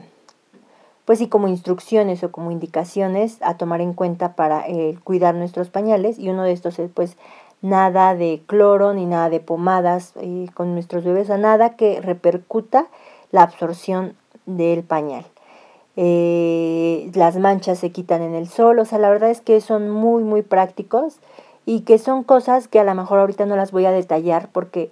pues 1.04 1.18
sí, 1.18 1.28
como 1.28 1.48
instrucciones 1.48 2.22
o 2.22 2.30
como 2.30 2.50
indicaciones 2.50 3.38
a 3.42 3.56
tomar 3.56 3.80
en 3.80 3.94
cuenta 3.94 4.34
para 4.34 4.66
eh, 4.68 4.98
cuidar 5.02 5.34
nuestros 5.34 5.70
pañales 5.70 6.18
y 6.18 6.28
uno 6.28 6.44
de 6.44 6.52
estos 6.52 6.78
es 6.78 6.90
pues 6.92 7.16
nada 7.62 8.14
de 8.14 8.42
cloro 8.46 8.92
ni 8.94 9.06
nada 9.06 9.28
de 9.30 9.40
pomadas 9.40 10.12
eh, 10.20 10.46
con 10.54 10.74
nuestros 10.74 11.04
bebés, 11.04 11.30
a 11.30 11.38
nada 11.38 11.70
que 11.70 12.00
repercuta 12.00 12.86
la 13.32 13.42
absorción 13.42 14.14
del 14.44 14.84
pañal. 14.84 15.24
Eh, 15.96 17.10
las 17.14 17.36
manchas 17.38 17.78
se 17.78 17.90
quitan 17.90 18.22
en 18.22 18.34
el 18.34 18.48
sol, 18.48 18.78
o 18.78 18.84
sea, 18.84 18.98
la 18.98 19.08
verdad 19.08 19.30
es 19.30 19.40
que 19.40 19.60
son 19.60 19.90
muy, 19.90 20.22
muy 20.24 20.42
prácticos 20.42 21.18
y 21.64 21.80
que 21.80 21.98
son 21.98 22.22
cosas 22.22 22.68
que 22.68 22.78
a 22.78 22.84
lo 22.84 22.94
mejor 22.94 23.18
ahorita 23.18 23.46
no 23.46 23.56
las 23.56 23.72
voy 23.72 23.86
a 23.86 23.90
detallar 23.90 24.48
porque 24.52 24.90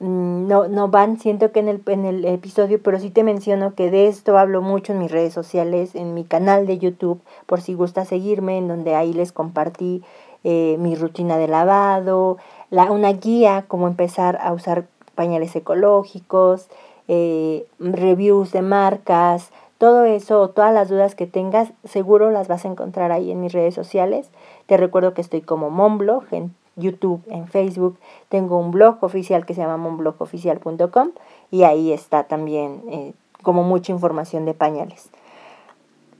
mm, 0.00 0.48
no, 0.48 0.66
no 0.66 0.88
van, 0.88 1.18
siento 1.20 1.52
que 1.52 1.60
en 1.60 1.68
el, 1.68 1.82
en 1.86 2.06
el 2.06 2.24
episodio, 2.24 2.80
pero 2.82 2.98
sí 2.98 3.10
te 3.10 3.22
menciono 3.22 3.74
que 3.74 3.90
de 3.90 4.08
esto 4.08 4.38
hablo 4.38 4.62
mucho 4.62 4.92
en 4.94 4.98
mis 4.98 5.10
redes 5.10 5.34
sociales, 5.34 5.94
en 5.94 6.14
mi 6.14 6.24
canal 6.24 6.66
de 6.66 6.78
YouTube, 6.78 7.20
por 7.44 7.60
si 7.60 7.74
gusta 7.74 8.06
seguirme, 8.06 8.56
en 8.56 8.68
donde 8.68 8.94
ahí 8.94 9.12
les 9.12 9.32
compartí 9.32 10.02
eh, 10.42 10.76
mi 10.78 10.94
rutina 10.94 11.36
de 11.38 11.48
lavado, 11.48 12.38
la, 12.70 12.90
una 12.92 13.12
guía, 13.12 13.64
cómo 13.68 13.88
empezar 13.88 14.38
a 14.40 14.52
usar 14.52 14.86
pañales 15.14 15.54
ecológicos, 15.54 16.68
eh, 17.08 17.66
reviews 17.78 18.52
de 18.52 18.62
marcas, 18.62 19.50
todo 19.78 20.04
eso, 20.04 20.48
todas 20.50 20.72
las 20.72 20.88
dudas 20.88 21.14
que 21.14 21.26
tengas, 21.26 21.72
seguro 21.84 22.30
las 22.30 22.48
vas 22.48 22.64
a 22.64 22.68
encontrar 22.68 23.12
ahí 23.12 23.30
en 23.30 23.40
mis 23.40 23.52
redes 23.52 23.74
sociales. 23.74 24.30
Te 24.66 24.76
recuerdo 24.76 25.14
que 25.14 25.20
estoy 25.20 25.42
como 25.42 25.70
Monblog 25.70 26.24
en 26.32 26.54
YouTube, 26.76 27.22
en 27.28 27.48
Facebook. 27.48 27.98
Tengo 28.28 28.58
un 28.58 28.70
blog 28.70 28.98
oficial 29.02 29.44
que 29.44 29.54
se 29.54 29.62
llama 29.62 29.76
monblogoficial.com 29.76 31.10
y 31.50 31.64
ahí 31.64 31.92
está 31.92 32.24
también 32.24 32.82
eh, 32.90 33.12
como 33.42 33.62
mucha 33.62 33.92
información 33.92 34.44
de 34.44 34.54
pañales. 34.54 35.08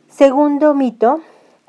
Segundo 0.09 0.75
mito 0.75 1.21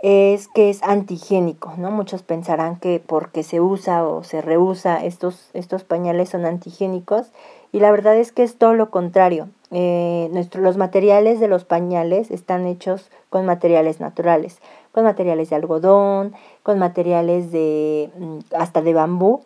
es 0.01 0.47
que 0.47 0.69
es 0.69 0.83
antigénico, 0.83 1.73
¿no? 1.77 1.91
Muchos 1.91 2.21
pensarán 2.23 2.77
que 2.77 3.01
porque 3.05 3.43
se 3.43 3.59
usa 3.59 4.07
o 4.07 4.23
se 4.23 4.41
reusa 4.41 5.03
estos, 5.03 5.49
estos 5.53 5.83
pañales 5.83 6.29
son 6.29 6.45
antigénicos 6.45 7.31
y 7.71 7.79
la 7.79 7.91
verdad 7.91 8.15
es 8.15 8.31
que 8.31 8.43
es 8.43 8.57
todo 8.57 8.73
lo 8.73 8.89
contrario. 8.89 9.49
Eh, 9.71 10.29
los 10.53 10.77
materiales 10.77 11.39
de 11.39 11.47
los 11.47 11.65
pañales 11.65 12.31
están 12.31 12.65
hechos 12.67 13.09
con 13.29 13.45
materiales 13.45 13.99
naturales, 13.99 14.59
con 14.93 15.03
materiales 15.03 15.49
de 15.49 15.55
algodón, 15.57 16.33
con 16.63 16.79
materiales 16.79 17.51
de 17.51 18.09
mm, 18.17 18.39
hasta 18.55 18.81
de 18.81 18.93
bambú 18.93 19.41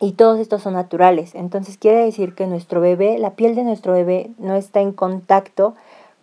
y 0.00 0.12
todos 0.12 0.38
estos 0.38 0.62
son 0.62 0.74
naturales. 0.74 1.34
Entonces 1.34 1.78
quiere 1.78 2.04
decir 2.04 2.34
que 2.34 2.46
nuestro 2.46 2.80
bebé, 2.80 3.18
la 3.18 3.34
piel 3.34 3.54
de 3.54 3.64
nuestro 3.64 3.92
bebé 3.92 4.30
no 4.38 4.54
está 4.54 4.80
en 4.80 4.92
contacto 4.92 5.74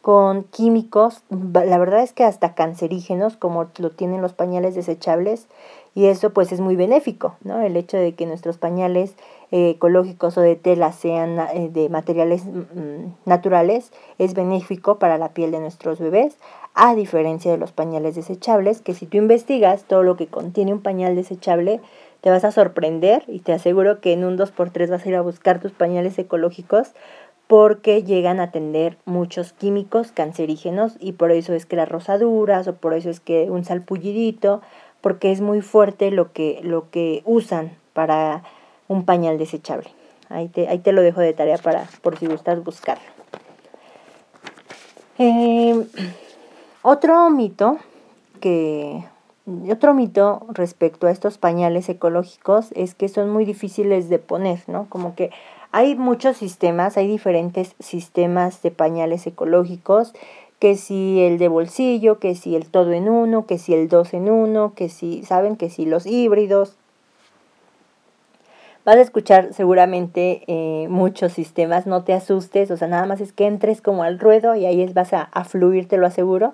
con 0.01 0.43
químicos, 0.43 1.21
la 1.29 1.77
verdad 1.77 2.03
es 2.03 2.11
que 2.11 2.25
hasta 2.25 2.55
cancerígenos 2.55 3.37
como 3.37 3.67
lo 3.77 3.89
tienen 3.89 4.21
los 4.21 4.33
pañales 4.33 4.75
desechables 4.75 5.47
y 5.95 6.07
eso 6.07 6.31
pues 6.31 6.51
es 6.51 6.59
muy 6.59 6.75
benéfico, 6.75 7.35
¿no? 7.41 7.61
El 7.61 7.77
hecho 7.77 7.95
de 7.95 8.13
que 8.13 8.25
nuestros 8.25 8.57
pañales 8.57 9.15
ecológicos 9.53 10.35
o 10.37 10.41
de 10.41 10.55
tela 10.55 10.91
sean 10.91 11.37
eh, 11.53 11.69
de 11.71 11.87
materiales 11.87 12.43
mm, 12.45 13.13
naturales 13.25 13.91
es 14.17 14.33
benéfico 14.33 14.97
para 14.97 15.19
la 15.19 15.29
piel 15.29 15.51
de 15.51 15.59
nuestros 15.59 15.99
bebés, 15.99 16.37
a 16.73 16.95
diferencia 16.95 17.51
de 17.51 17.59
los 17.59 17.71
pañales 17.71 18.15
desechables, 18.15 18.81
que 18.81 18.95
si 18.95 19.05
tú 19.05 19.17
investigas 19.17 19.83
todo 19.83 20.01
lo 20.01 20.17
que 20.17 20.25
contiene 20.25 20.73
un 20.73 20.81
pañal 20.81 21.15
desechable, 21.15 21.81
te 22.21 22.31
vas 22.31 22.43
a 22.45 22.51
sorprender 22.51 23.23
y 23.27 23.39
te 23.41 23.53
aseguro 23.53 24.01
que 24.01 24.13
en 24.13 24.25
un 24.25 24.39
2x3 24.39 24.89
vas 24.89 25.05
a 25.05 25.09
ir 25.09 25.15
a 25.15 25.21
buscar 25.21 25.59
tus 25.59 25.71
pañales 25.71 26.17
ecológicos 26.17 26.93
porque 27.45 28.01
llegan 28.01 28.39
a 28.39 28.49
tener 28.49 28.97
muchos 29.05 29.53
químicos 29.53 30.11
cancerígenos 30.11 30.95
y 30.99 31.11
por 31.11 31.31
eso 31.31 31.53
es 31.53 31.67
que 31.67 31.75
las 31.75 31.89
rosaduras 31.89 32.67
o 32.67 32.75
por 32.75 32.95
eso 32.95 33.11
es 33.11 33.19
que 33.19 33.51
un 33.51 33.65
salpullidito, 33.65 34.61
porque 35.01 35.31
es 35.31 35.41
muy 35.41 35.61
fuerte 35.61 36.09
lo 36.09 36.31
que, 36.31 36.59
lo 36.63 36.89
que 36.89 37.21
usan 37.25 37.77
para 37.93 38.43
un 38.87 39.05
pañal 39.05 39.37
desechable. 39.37 39.89
Ahí 40.29 40.47
te, 40.47 40.67
ahí 40.67 40.79
te 40.79 40.91
lo 40.91 41.01
dejo 41.01 41.21
de 41.21 41.33
tarea 41.33 41.57
para, 41.57 41.87
por 42.01 42.17
si 42.17 42.25
gustas 42.25 42.63
buscarlo. 42.63 43.03
Em, 45.17 45.85
otro 46.81 47.29
mito 47.29 47.77
que 48.39 49.03
otro 49.69 49.93
mito 49.93 50.45
respecto 50.49 51.05
a 51.07 51.11
estos 51.11 51.37
pañales 51.37 51.89
ecológicos 51.89 52.71
es 52.75 52.95
que 52.95 53.09
son 53.09 53.29
muy 53.29 53.45
difíciles 53.45 54.09
de 54.09 54.17
poner, 54.17 54.61
¿no? 54.67 54.87
Como 54.89 55.15
que 55.15 55.31
hay 55.71 55.95
muchos 55.95 56.37
sistemas, 56.37 56.97
hay 56.97 57.07
diferentes 57.07 57.75
sistemas 57.79 58.61
de 58.61 58.71
pañales 58.71 59.27
ecológicos, 59.27 60.13
que 60.59 60.77
si 60.77 61.19
el 61.21 61.39
de 61.39 61.49
bolsillo, 61.49 62.19
que 62.19 62.35
si 62.35 62.55
el 62.55 62.69
todo 62.69 62.93
en 62.93 63.09
uno, 63.09 63.45
que 63.45 63.57
si 63.57 63.73
el 63.73 63.89
dos 63.89 64.13
en 64.13 64.29
uno, 64.29 64.73
que 64.75 64.87
si, 64.87 65.23
¿saben? 65.23 65.57
Que 65.57 65.69
si 65.69 65.85
los 65.85 66.05
híbridos, 66.05 66.77
Vas 68.85 68.97
a 68.97 69.01
escuchar 69.01 69.53
seguramente 69.53 70.43
eh, 70.47 70.87
muchos 70.89 71.31
sistemas, 71.31 71.87
no 71.87 72.03
te 72.03 72.11
asustes, 72.11 72.69
o 72.69 72.75
sea, 72.75 72.89
nada 72.89 73.05
más 73.05 73.21
es 73.21 73.31
que 73.31 73.47
entres 73.47 73.81
como 73.81 74.03
al 74.03 74.19
ruedo 74.19 74.55
y 74.55 74.65
ahí 74.65 74.85
vas 74.93 75.13
a, 75.13 75.29
fluir, 75.45 75.87
te 75.87 75.95
lo 75.95 76.05
aseguro. 76.05 76.53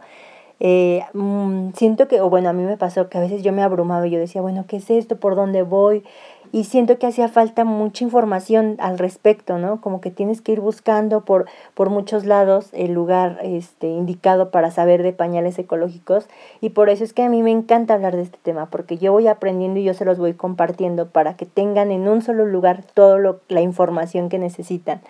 Eh, 0.60 1.02
mm, 1.14 1.72
siento 1.74 2.08
que, 2.08 2.22
o 2.22 2.30
bueno, 2.30 2.50
a 2.50 2.54
mí 2.54 2.62
me 2.64 2.78
pasó 2.78 3.10
que 3.10 3.18
a 3.18 3.22
veces 3.22 3.42
yo 3.42 3.52
me 3.52 3.64
abrumaba 3.64 4.06
y 4.06 4.12
yo 4.12 4.20
decía, 4.20 4.42
bueno, 4.42 4.66
¿qué 4.68 4.78
es 4.78 4.92
esto? 4.92 5.20
¿Por 5.20 5.36
dónde 5.36 5.64
voy? 5.64 6.04
Y 6.52 6.64
siento 6.64 6.98
que 6.98 7.08
hacía 7.08 7.28
falta 7.28 7.64
mucha 7.64 8.04
información 8.04 8.76
al 8.80 8.98
respecto, 8.98 9.58
¿no? 9.58 9.82
Como 9.82 10.02
que 10.02 10.10
tienes 10.10 10.42
que 10.42 10.54
ir 10.54 10.60
buscando 10.60 11.22
por, 11.22 11.46
por 11.74 11.90
muchos 11.90 12.26
lados 12.26 12.70
el 12.74 12.94
lugar 12.94 13.40
este, 13.44 13.88
indicado 13.88 14.50
para 14.50 14.72
saber 14.72 15.04
de 15.04 15.14
pañales 15.14 15.60
ecológicos 15.60 16.28
y 16.60 16.70
por 16.70 16.90
eso 16.90 17.04
es 17.04 17.14
que 17.14 17.24
a 17.24 17.30
mí 17.30 17.44
me 17.44 17.52
encanta 17.52 17.94
hablar 17.94 18.16
de 18.16 18.24
este 18.24 18.40
tema, 18.42 18.68
porque 18.68 18.98
yo 18.98 19.12
voy 19.12 19.28
aprendiendo 19.28 19.80
y 19.80 19.84
yo 19.84 19.94
se 19.94 20.06
los 20.06 20.18
voy 20.18 20.34
compartiendo 20.34 21.08
para 21.08 21.36
que 21.36 21.46
tengan 21.46 21.92
en 21.92 22.08
un 22.08 22.22
solo 22.22 22.46
lugar 22.46 22.84
toda 22.94 23.38
la 23.48 23.62
información 23.62 24.30
que 24.30 24.40
necesitan. 24.40 25.02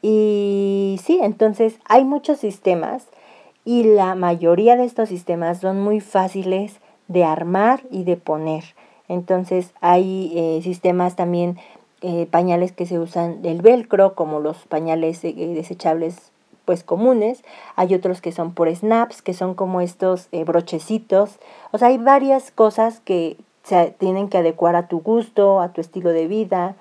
Y 0.00 1.00
sí, 1.04 1.18
entonces 1.22 1.78
hay 1.84 2.04
muchos 2.04 2.38
sistemas 2.38 3.08
y 3.64 3.84
la 3.84 4.14
mayoría 4.14 4.76
de 4.76 4.84
estos 4.84 5.10
sistemas 5.10 5.58
son 5.58 5.82
muy 5.82 6.00
fáciles 6.00 6.80
de 7.08 7.24
armar 7.24 7.82
y 7.90 8.04
de 8.04 8.16
poner. 8.16 8.77
Entonces 9.08 9.72
hay 9.80 10.32
eh, 10.36 10.60
sistemas 10.62 11.16
también, 11.16 11.58
eh, 12.00 12.28
pañales 12.30 12.72
que 12.72 12.86
se 12.86 12.98
usan 12.98 13.42
del 13.42 13.60
velcro, 13.62 14.14
como 14.14 14.38
los 14.38 14.58
pañales 14.66 15.24
eh, 15.24 15.32
desechables 15.32 16.30
pues 16.64 16.84
comunes, 16.84 17.42
hay 17.76 17.94
otros 17.94 18.20
que 18.20 18.30
son 18.30 18.52
por 18.52 18.68
snaps, 18.68 19.22
que 19.22 19.32
son 19.32 19.54
como 19.54 19.80
estos 19.80 20.28
brochecitos, 20.44 21.38
o 21.70 21.78
sea, 21.78 21.88
hay 21.88 21.96
varias 21.96 22.50
cosas 22.50 23.00
que 23.00 23.38
se 23.62 23.94
tienen 23.98 24.28
que 24.28 24.36
adecuar 24.36 24.76
a 24.76 24.86
tu 24.86 25.00
gusto, 25.00 25.62
a 25.62 25.72
tu 25.72 25.80
estilo 25.80 26.10
de 26.10 26.26
vida, 26.26 26.76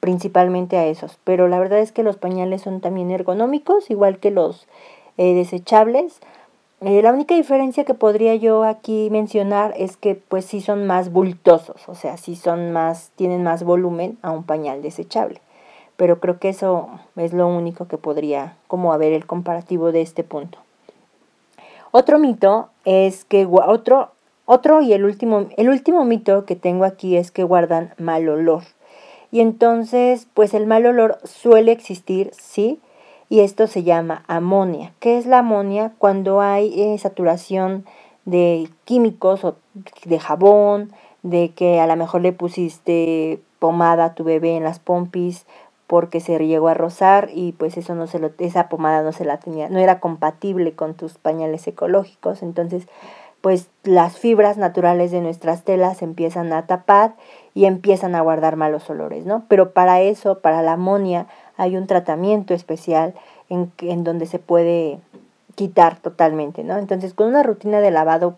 principalmente 0.00 0.76
a 0.76 0.84
esos, 0.84 1.18
pero 1.24 1.48
la 1.48 1.58
verdad 1.58 1.78
es 1.78 1.90
que 1.90 2.02
los 2.02 2.18
pañales 2.18 2.60
son 2.60 2.82
también 2.82 3.10
ergonómicos, 3.10 3.90
igual 3.90 4.18
que 4.18 4.30
los 4.30 4.66
desechables, 5.16 6.20
eh, 6.80 7.00
la 7.02 7.12
única 7.12 7.34
diferencia 7.34 7.84
que 7.84 7.94
podría 7.94 8.34
yo 8.34 8.64
aquí 8.64 9.08
mencionar 9.10 9.72
es 9.76 9.96
que 9.96 10.14
pues 10.16 10.44
sí 10.44 10.60
son 10.60 10.86
más 10.86 11.10
bultosos, 11.12 11.88
o 11.88 11.94
sea, 11.94 12.16
sí 12.16 12.36
son 12.36 12.72
más, 12.72 13.10
tienen 13.16 13.42
más 13.42 13.62
volumen 13.64 14.18
a 14.22 14.30
un 14.30 14.44
pañal 14.44 14.82
desechable. 14.82 15.40
Pero 15.96 16.18
creo 16.18 16.38
que 16.40 16.48
eso 16.48 16.88
es 17.16 17.32
lo 17.32 17.46
único 17.46 17.86
que 17.86 17.98
podría 17.98 18.56
como 18.66 18.92
haber 18.92 19.12
el 19.12 19.26
comparativo 19.26 19.92
de 19.92 20.02
este 20.02 20.24
punto. 20.24 20.58
Otro 21.92 22.18
mito 22.18 22.70
es 22.84 23.24
que 23.24 23.46
otro, 23.46 24.10
otro 24.46 24.82
y 24.82 24.92
el 24.92 25.04
último, 25.04 25.46
el 25.56 25.68
último 25.68 26.04
mito 26.04 26.44
que 26.44 26.56
tengo 26.56 26.84
aquí 26.84 27.16
es 27.16 27.30
que 27.30 27.44
guardan 27.44 27.94
mal 27.98 28.28
olor. 28.28 28.64
Y 29.30 29.40
entonces, 29.40 30.26
pues 30.34 30.54
el 30.54 30.66
mal 30.66 30.84
olor 30.86 31.18
suele 31.24 31.72
existir, 31.72 32.32
sí, 32.36 32.80
y 33.28 33.40
esto 33.40 33.66
se 33.66 33.82
llama 33.82 34.24
amonia. 34.26 34.92
¿Qué 35.00 35.18
es 35.18 35.26
la 35.26 35.40
amonia? 35.40 35.92
Cuando 35.98 36.40
hay 36.40 36.80
eh, 36.80 36.98
saturación 36.98 37.84
de 38.24 38.68
químicos 38.84 39.44
o 39.44 39.56
de 40.04 40.18
jabón, 40.18 40.92
de 41.22 41.52
que 41.52 41.80
a 41.80 41.86
lo 41.86 41.96
mejor 41.96 42.20
le 42.20 42.32
pusiste 42.32 43.40
pomada 43.58 44.04
a 44.04 44.14
tu 44.14 44.24
bebé 44.24 44.56
en 44.56 44.62
las 44.62 44.78
pompis 44.78 45.46
porque 45.86 46.20
se 46.20 46.38
llegó 46.46 46.68
a 46.68 46.74
rozar 46.74 47.30
y 47.32 47.52
pues 47.52 47.76
eso 47.76 47.94
no 47.94 48.06
se 48.06 48.18
lo 48.18 48.30
esa 48.38 48.68
pomada 48.68 49.02
no 49.02 49.12
se 49.12 49.24
la 49.24 49.38
tenía 49.38 49.68
no 49.68 49.78
era 49.78 50.00
compatible 50.00 50.74
con 50.74 50.94
tus 50.94 51.16
pañales 51.18 51.66
ecológicos 51.66 52.42
entonces 52.42 52.86
pues 53.40 53.68
las 53.82 54.18
fibras 54.18 54.56
naturales 54.58 55.10
de 55.10 55.20
nuestras 55.20 55.64
telas 55.64 56.02
empiezan 56.02 56.52
a 56.52 56.66
tapar 56.66 57.14
y 57.54 57.66
empiezan 57.66 58.14
a 58.14 58.20
guardar 58.20 58.56
malos 58.56 58.88
olores 58.90 59.24
no 59.24 59.44
pero 59.48 59.72
para 59.72 60.02
eso 60.02 60.40
para 60.40 60.60
la 60.60 60.72
amonia 60.72 61.26
hay 61.56 61.76
un 61.76 61.86
tratamiento 61.86 62.54
especial 62.54 63.14
en, 63.48 63.72
en 63.78 64.04
donde 64.04 64.26
se 64.26 64.38
puede 64.38 64.98
quitar 65.54 65.98
totalmente 65.98 66.64
no 66.64 66.76
entonces 66.76 67.14
con 67.14 67.28
una 67.28 67.42
rutina 67.42 67.80
de 67.80 67.90
lavado 67.90 68.36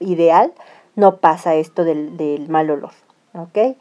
ideal 0.00 0.52
no 0.96 1.16
pasa 1.16 1.54
esto 1.54 1.84
del, 1.84 2.16
del 2.16 2.48
mal 2.48 2.70
olor 2.70 2.92
¿ok? 3.34 3.76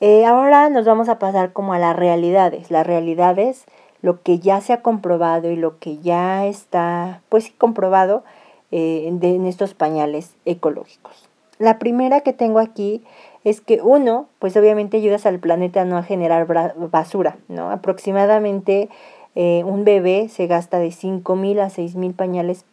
Eh, 0.00 0.24
ahora 0.24 0.70
nos 0.70 0.86
vamos 0.86 1.08
a 1.08 1.18
pasar 1.18 1.52
como 1.52 1.74
a 1.74 1.78
las 1.78 1.94
realidades. 1.94 2.70
Las 2.70 2.86
realidades, 2.86 3.64
lo 4.02 4.22
que 4.22 4.38
ya 4.38 4.60
se 4.60 4.72
ha 4.72 4.82
comprobado 4.82 5.50
y 5.50 5.56
lo 5.56 5.78
que 5.78 5.98
ya 5.98 6.46
está, 6.46 7.20
pues 7.28 7.52
comprobado 7.56 8.24
eh, 8.70 9.04
en 9.06 9.46
estos 9.46 9.74
pañales 9.74 10.34
ecológicos. 10.44 11.29
La 11.60 11.78
primera 11.78 12.22
que 12.22 12.32
tengo 12.32 12.58
aquí 12.58 13.04
es 13.44 13.60
que 13.60 13.80
uno, 13.80 14.26
pues 14.40 14.56
obviamente 14.56 14.96
ayudas 14.96 15.26
al 15.26 15.38
planeta 15.38 15.84
no 15.84 15.96
a 15.96 16.02
generar 16.02 16.48
basura, 16.90 17.36
¿no? 17.46 17.70
Aproximadamente 17.70 18.88
eh, 19.36 19.62
un 19.64 19.84
bebé 19.84 20.28
se 20.28 20.48
gasta 20.48 20.80
de 20.80 20.90
5 20.90 21.36
mil 21.36 21.60
a 21.60 21.70
6 21.70 21.94
mil 21.94 22.14
pañales 22.14 22.64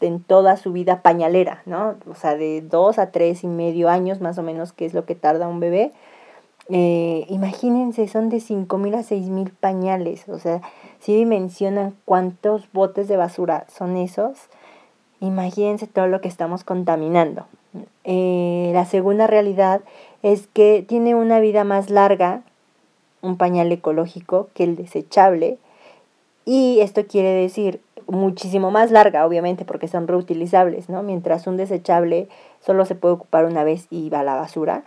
en 0.00 0.22
toda 0.22 0.56
su 0.56 0.72
vida 0.72 1.02
pañalera, 1.02 1.60
¿no? 1.66 1.96
O 2.10 2.14
sea, 2.14 2.36
de 2.36 2.62
2 2.62 2.98
a 2.98 3.10
tres 3.10 3.44
y 3.44 3.48
medio 3.48 3.90
años 3.90 4.22
más 4.22 4.38
o 4.38 4.42
menos, 4.42 4.72
que 4.72 4.86
es 4.86 4.94
lo 4.94 5.04
que 5.04 5.14
tarda 5.14 5.46
un 5.46 5.60
bebé 5.60 5.92
eh, 6.72 7.26
imagínense, 7.28 8.06
son 8.06 8.28
de 8.28 8.38
5 8.38 8.78
mil 8.78 8.94
a 8.94 9.02
6 9.02 9.28
mil 9.28 9.50
pañales. 9.50 10.28
O 10.28 10.38
sea, 10.38 10.60
si 11.00 11.16
dimensionan 11.16 11.96
cuántos 12.04 12.70
botes 12.72 13.08
de 13.08 13.16
basura 13.16 13.66
son 13.68 13.96
esos, 13.96 14.38
imagínense 15.18 15.88
todo 15.88 16.06
lo 16.06 16.20
que 16.20 16.28
estamos 16.28 16.62
contaminando. 16.62 17.46
Eh, 18.04 18.70
la 18.74 18.84
segunda 18.84 19.26
realidad 19.26 19.82
es 20.22 20.46
que 20.48 20.84
tiene 20.86 21.14
una 21.14 21.40
vida 21.40 21.64
más 21.64 21.90
larga 21.90 22.42
un 23.22 23.36
pañal 23.36 23.70
ecológico 23.72 24.48
que 24.54 24.64
el 24.64 24.76
desechable. 24.76 25.58
Y 26.44 26.80
esto 26.80 27.06
quiere 27.06 27.30
decir 27.30 27.80
muchísimo 28.06 28.70
más 28.70 28.90
larga, 28.90 29.26
obviamente, 29.26 29.64
porque 29.64 29.88
son 29.88 30.08
reutilizables, 30.08 30.88
¿no? 30.88 31.02
Mientras 31.02 31.46
un 31.46 31.56
desechable 31.56 32.28
solo 32.60 32.84
se 32.84 32.94
puede 32.94 33.14
ocupar 33.14 33.44
una 33.44 33.64
vez 33.64 33.86
y 33.90 34.10
va 34.10 34.20
a 34.20 34.24
la 34.24 34.34
basura 34.34 34.84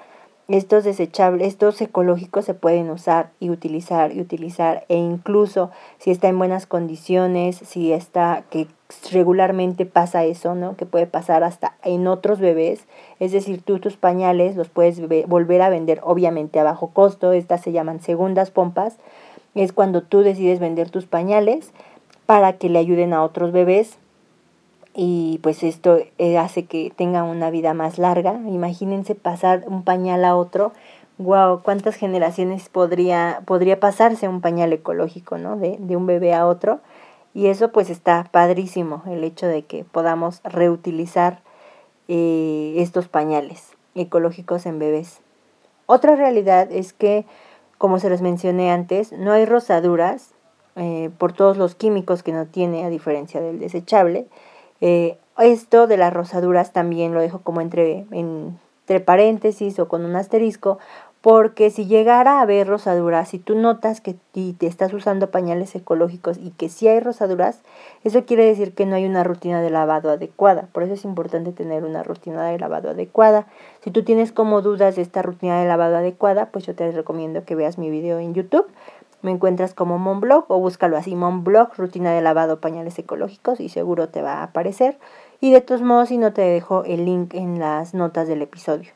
estos 0.49 0.83
desechables, 0.83 1.47
estos 1.47 1.79
ecológicos 1.81 2.45
se 2.45 2.53
pueden 2.53 2.89
usar 2.89 3.29
y 3.39 3.49
utilizar 3.49 4.11
y 4.11 4.19
utilizar 4.19 4.85
e 4.89 4.97
incluso 4.97 5.71
si 5.99 6.11
está 6.11 6.27
en 6.27 6.37
buenas 6.37 6.65
condiciones, 6.65 7.55
si 7.55 7.93
está 7.93 8.43
que 8.49 8.67
regularmente 9.11 9.85
pasa 9.85 10.25
eso, 10.25 10.53
¿no? 10.53 10.75
Que 10.75 10.85
puede 10.85 11.07
pasar 11.07 11.43
hasta 11.43 11.75
en 11.83 12.07
otros 12.07 12.39
bebés, 12.39 12.85
es 13.19 13.31
decir, 13.31 13.61
tú 13.61 13.79
tus 13.79 13.95
pañales 13.95 14.55
los 14.55 14.69
puedes 14.69 15.01
volver 15.27 15.61
a 15.61 15.69
vender 15.69 16.01
obviamente 16.03 16.59
a 16.59 16.63
bajo 16.63 16.89
costo, 16.89 17.31
estas 17.31 17.61
se 17.61 17.71
llaman 17.71 18.01
segundas 18.01 18.51
pompas, 18.51 18.97
es 19.55 19.71
cuando 19.71 20.03
tú 20.03 20.21
decides 20.21 20.59
vender 20.59 20.89
tus 20.89 21.05
pañales 21.05 21.71
para 22.25 22.53
que 22.53 22.69
le 22.69 22.79
ayuden 22.79 23.13
a 23.13 23.23
otros 23.23 23.51
bebés 23.51 23.97
y 24.93 25.39
pues 25.41 25.63
esto 25.63 25.97
eh, 26.17 26.37
hace 26.37 26.65
que 26.65 26.91
tenga 26.95 27.23
una 27.23 27.49
vida 27.49 27.73
más 27.73 27.97
larga. 27.97 28.33
Imagínense 28.47 29.15
pasar 29.15 29.63
un 29.67 29.83
pañal 29.83 30.23
a 30.25 30.35
otro. 30.35 30.71
Wow, 31.17 31.61
cuántas 31.63 31.95
generaciones 31.95 32.69
podría, 32.69 33.41
podría 33.45 33.79
pasarse 33.79 34.27
un 34.27 34.41
pañal 34.41 34.73
ecológico, 34.73 35.37
¿no? 35.37 35.57
De, 35.57 35.77
de 35.79 35.95
un 35.95 36.05
bebé 36.05 36.33
a 36.33 36.47
otro. 36.47 36.79
Y 37.33 37.47
eso 37.47 37.71
pues 37.71 37.89
está 37.89 38.27
padrísimo, 38.31 39.01
el 39.07 39.23
hecho 39.23 39.47
de 39.47 39.63
que 39.63 39.83
podamos 39.83 40.41
reutilizar 40.43 41.41
eh, 42.07 42.75
estos 42.77 43.07
pañales 43.07 43.71
ecológicos 43.95 44.65
en 44.65 44.77
bebés. 44.77 45.19
Otra 45.85 46.15
realidad 46.15 46.71
es 46.71 46.93
que, 46.93 47.25
como 47.77 47.99
se 47.99 48.09
los 48.09 48.21
mencioné 48.21 48.71
antes, 48.71 49.11
no 49.11 49.31
hay 49.31 49.45
rosaduras 49.45 50.31
eh, 50.75 51.09
por 51.17 51.33
todos 51.33 51.57
los 51.57 51.75
químicos 51.75 52.23
que 52.23 52.31
no 52.33 52.45
tiene, 52.45 52.85
a 52.85 52.89
diferencia 52.89 53.41
del 53.41 53.59
desechable. 53.59 54.27
Eh, 54.85 55.17
esto 55.37 55.87
de 55.87 55.95
las 55.95 56.11
rosaduras 56.11 56.73
también 56.73 57.13
lo 57.13 57.21
dejo 57.21 57.39
como 57.39 57.61
entre, 57.61 58.05
entre 58.11 58.99
paréntesis 58.99 59.79
o 59.79 59.87
con 59.87 60.03
un 60.03 60.17
asterisco, 60.17 60.77
porque 61.21 61.69
si 61.69 61.85
llegara 61.85 62.39
a 62.39 62.41
haber 62.41 62.67
rosaduras, 62.67 63.29
si 63.29 63.39
tú 63.39 63.55
notas 63.55 64.01
que 64.01 64.17
te 64.33 64.67
estás 64.67 64.93
usando 64.93 65.31
pañales 65.31 65.73
ecológicos 65.73 66.37
y 66.37 66.49
que 66.49 66.67
sí 66.67 66.89
hay 66.89 66.99
rosaduras, 66.99 67.61
eso 68.03 68.25
quiere 68.25 68.43
decir 68.43 68.73
que 68.73 68.85
no 68.85 68.97
hay 68.97 69.05
una 69.05 69.23
rutina 69.23 69.61
de 69.61 69.69
lavado 69.69 70.09
adecuada. 70.09 70.67
Por 70.73 70.83
eso 70.83 70.95
es 70.95 71.05
importante 71.05 71.53
tener 71.53 71.85
una 71.85 72.03
rutina 72.03 72.43
de 72.43 72.59
lavado 72.59 72.89
adecuada. 72.89 73.47
Si 73.85 73.89
tú 73.89 74.03
tienes 74.03 74.33
como 74.33 74.61
dudas 74.61 74.97
de 74.97 75.01
esta 75.01 75.21
rutina 75.21 75.61
de 75.61 75.65
lavado 75.65 75.95
adecuada, 75.95 76.47
pues 76.47 76.65
yo 76.65 76.75
te 76.75 76.91
recomiendo 76.91 77.45
que 77.45 77.55
veas 77.55 77.77
mi 77.77 77.89
video 77.89 78.19
en 78.19 78.33
YouTube 78.33 78.67
me 79.23 79.31
encuentras 79.31 79.73
como 79.73 79.97
Monblog 79.97 80.45
o 80.49 80.59
búscalo 80.59 80.97
así, 80.97 81.15
Monblog, 81.15 81.69
rutina 81.77 82.11
de 82.11 82.21
lavado 82.21 82.59
pañales 82.59 82.99
ecológicos 82.99 83.59
y 83.59 83.69
seguro 83.69 84.09
te 84.09 84.21
va 84.21 84.35
a 84.35 84.43
aparecer. 84.43 84.99
Y 85.39 85.51
de 85.51 85.61
todos 85.61 85.81
modos, 85.81 86.09
si 86.09 86.17
no 86.17 86.33
te 86.33 86.41
dejo 86.41 86.83
el 86.83 87.05
link 87.05 87.33
en 87.33 87.57
las 87.57 87.93
notas 87.93 88.27
del 88.27 88.41
episodio. 88.41 88.91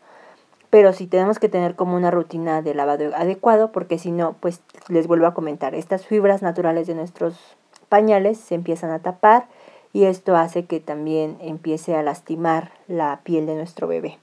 Pero 0.70 0.92
sí 0.92 1.08
tenemos 1.08 1.40
que 1.40 1.48
tener 1.48 1.76
como 1.76 1.96
una 1.96 2.12
rutina 2.12 2.62
de 2.62 2.76
lavado 2.76 3.16
adecuado 3.16 3.72
porque 3.72 3.98
si 3.98 4.12
no, 4.12 4.36
pues 4.42 4.62
les 4.90 5.08
vuelvo 5.08 5.28
a 5.28 5.34
comentar, 5.34 5.74
estas 5.74 6.06
fibras 6.06 6.42
naturales 6.42 6.88
de 6.88 6.96
nuestros 6.96 7.56
pañales 7.88 8.38
se 8.38 8.56
empiezan 8.56 8.92
a 8.92 9.00
tapar 9.00 9.48
y 9.94 10.04
esto 10.04 10.36
hace 10.36 10.66
que 10.66 10.82
también 10.82 11.38
empiece 11.40 11.96
a 11.96 12.04
lastimar 12.04 12.72
la 12.90 13.22
piel 13.24 13.46
de 13.46 13.56
nuestro 13.56 13.88
bebé. 13.88 14.20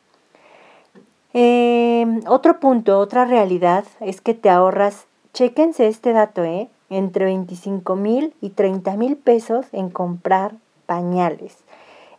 Eh, 1.33 2.21
otro 2.27 2.61
punto, 2.61 2.99
otra 2.99 3.25
realidad 3.25 3.85
es 4.01 4.21
que 4.21 4.35
te 4.35 4.51
ahorras 4.51 5.07
Chéquense 5.35 5.89
este 5.89 6.13
dato, 6.13 6.45
¿eh? 6.45 6.69
Entre 6.91 7.25
25 7.25 7.97
mil 7.97 8.33
y 8.41 8.51
30 8.51 8.97
mil 8.97 9.17
pesos 9.17 9.67
en 9.73 9.91
comprar 9.91 10.55
pañales. 10.87 11.57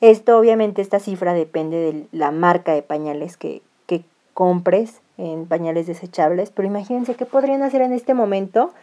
Esto 0.01 0.37
obviamente 0.37 0.81
esta 0.81 0.99
cifra 0.99 1.33
depende 1.33 1.77
de 1.77 2.07
la 2.11 2.31
marca 2.31 2.73
de 2.73 2.81
pañales 2.81 3.37
que, 3.37 3.61
que 3.87 4.03
compres 4.33 4.99
en 5.17 5.45
pañales 5.45 5.87
desechables, 5.87 6.49
pero 6.49 6.67
imagínense 6.67 7.15
qué 7.15 7.25
podrían 7.25 7.63
hacer 7.63 7.81
en 7.83 7.93
este 7.93 8.13
momento 8.13 8.73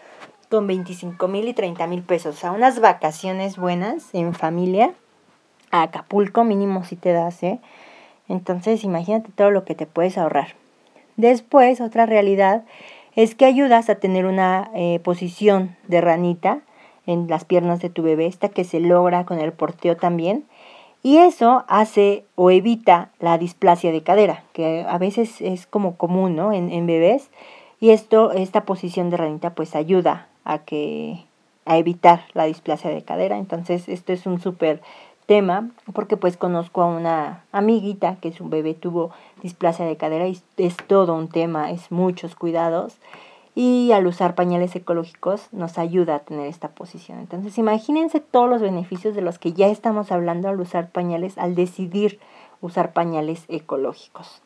con 0.49 0.67
25 0.67 1.29
mil 1.29 1.47
y 1.47 1.53
30 1.53 1.87
mil 1.87 2.03
pesos. 2.03 2.35
O 2.35 2.39
sea, 2.39 2.53
unas 2.53 2.81
vacaciones 2.81 3.59
buenas 3.59 4.15
en 4.15 4.33
familia 4.33 4.95
a 5.71 5.83
Acapulco 5.83 6.43
mínimo 6.43 6.85
si 6.85 6.97
te 6.97 7.13
das, 7.13 7.43
¿eh? 7.43 7.61
Entonces 8.31 8.83
imagínate 8.83 9.31
todo 9.31 9.51
lo 9.51 9.67
que 9.67 9.75
te 9.75 9.85
puedes 9.85 10.17
ahorrar. 10.17 10.55
Después, 11.19 11.83
otra 11.83 12.07
realidad 12.07 12.65
es 13.15 13.35
que 13.35 13.45
ayudas 13.45 13.91
a 13.91 13.97
tener 13.97 14.27
una 14.27 14.71
eh, 14.75 15.01
posición 15.01 15.77
de 15.89 16.01
ranita 16.01 16.61
en 17.07 17.29
las 17.29 17.45
piernas 17.45 17.81
de 17.81 17.91
tu 17.91 18.03
bebé, 18.03 18.27
esta 18.27 18.49
que 18.49 18.65
se 18.65 18.81
logra 18.81 19.25
con 19.25 19.41
el 19.41 19.53
porteo 19.53 19.97
también. 19.97 20.45
Y 21.03 21.17
eso 21.17 21.65
hace 21.67 22.25
o 22.37 22.51
evita 22.51 23.11
la 23.19 23.37
displasia 23.37 23.91
de 23.91 24.03
cadera, 24.03 24.45
que 24.53 24.85
a 24.89 24.99
veces 24.99 25.41
es 25.41 25.67
como 25.67 25.97
común 25.97 26.37
¿no? 26.37 26.53
en, 26.53 26.71
en 26.71 26.87
bebés. 26.87 27.31
Y 27.81 27.91
esto, 27.91 28.31
esta 28.31 28.65
posición 28.65 29.11
de 29.11 29.17
ranita 29.17 29.55
pues 29.55 29.75
ayuda 29.75 30.29
a 30.45 30.59
que 30.59 31.25
a 31.65 31.77
evitar 31.77 32.25
la 32.35 32.45
displasia 32.45 32.91
de 32.91 33.03
cadera. 33.03 33.39
Entonces, 33.39 33.89
esto 33.89 34.13
es 34.13 34.27
un 34.27 34.41
súper 34.41 34.81
tema 35.27 35.71
porque 35.93 36.17
pues 36.17 36.37
conozco 36.37 36.83
a 36.83 36.87
una 36.87 37.45
amiguita 37.53 38.17
que 38.21 38.33
su 38.33 38.49
bebé 38.49 38.75
tuvo 38.75 39.11
displasia 39.43 39.85
de 39.85 39.97
cadera 39.97 40.27
y 40.29 40.41
es 40.57 40.77
todo 40.77 41.15
un 41.15 41.29
tema, 41.29 41.71
es 41.71 41.91
muchos 41.91 42.35
cuidados 42.35 42.97
y 43.55 43.93
al 43.93 44.07
usar 44.07 44.35
pañales 44.35 44.75
ecológicos 44.77 45.49
nos 45.53 45.79
ayuda 45.79 46.17
a 46.17 46.19
tener 46.21 46.47
esta 46.47 46.69
posición. 46.69 47.19
Entonces 47.19 47.59
imagínense 47.59 48.21
todos 48.21 48.49
los 48.49 48.63
beneficios 48.63 49.15
de 49.15 49.23
los 49.23 49.39
que 49.39 49.53
ya 49.53 49.69
estamos 49.69 50.11
hablando 50.11 50.49
al 50.49 50.61
usar 50.61 50.91
pañales, 50.91 51.39
al 51.39 51.55
decidir 51.55 52.19
usar 52.61 52.93
pañales 52.93 53.45
ecológicos. 53.49 54.41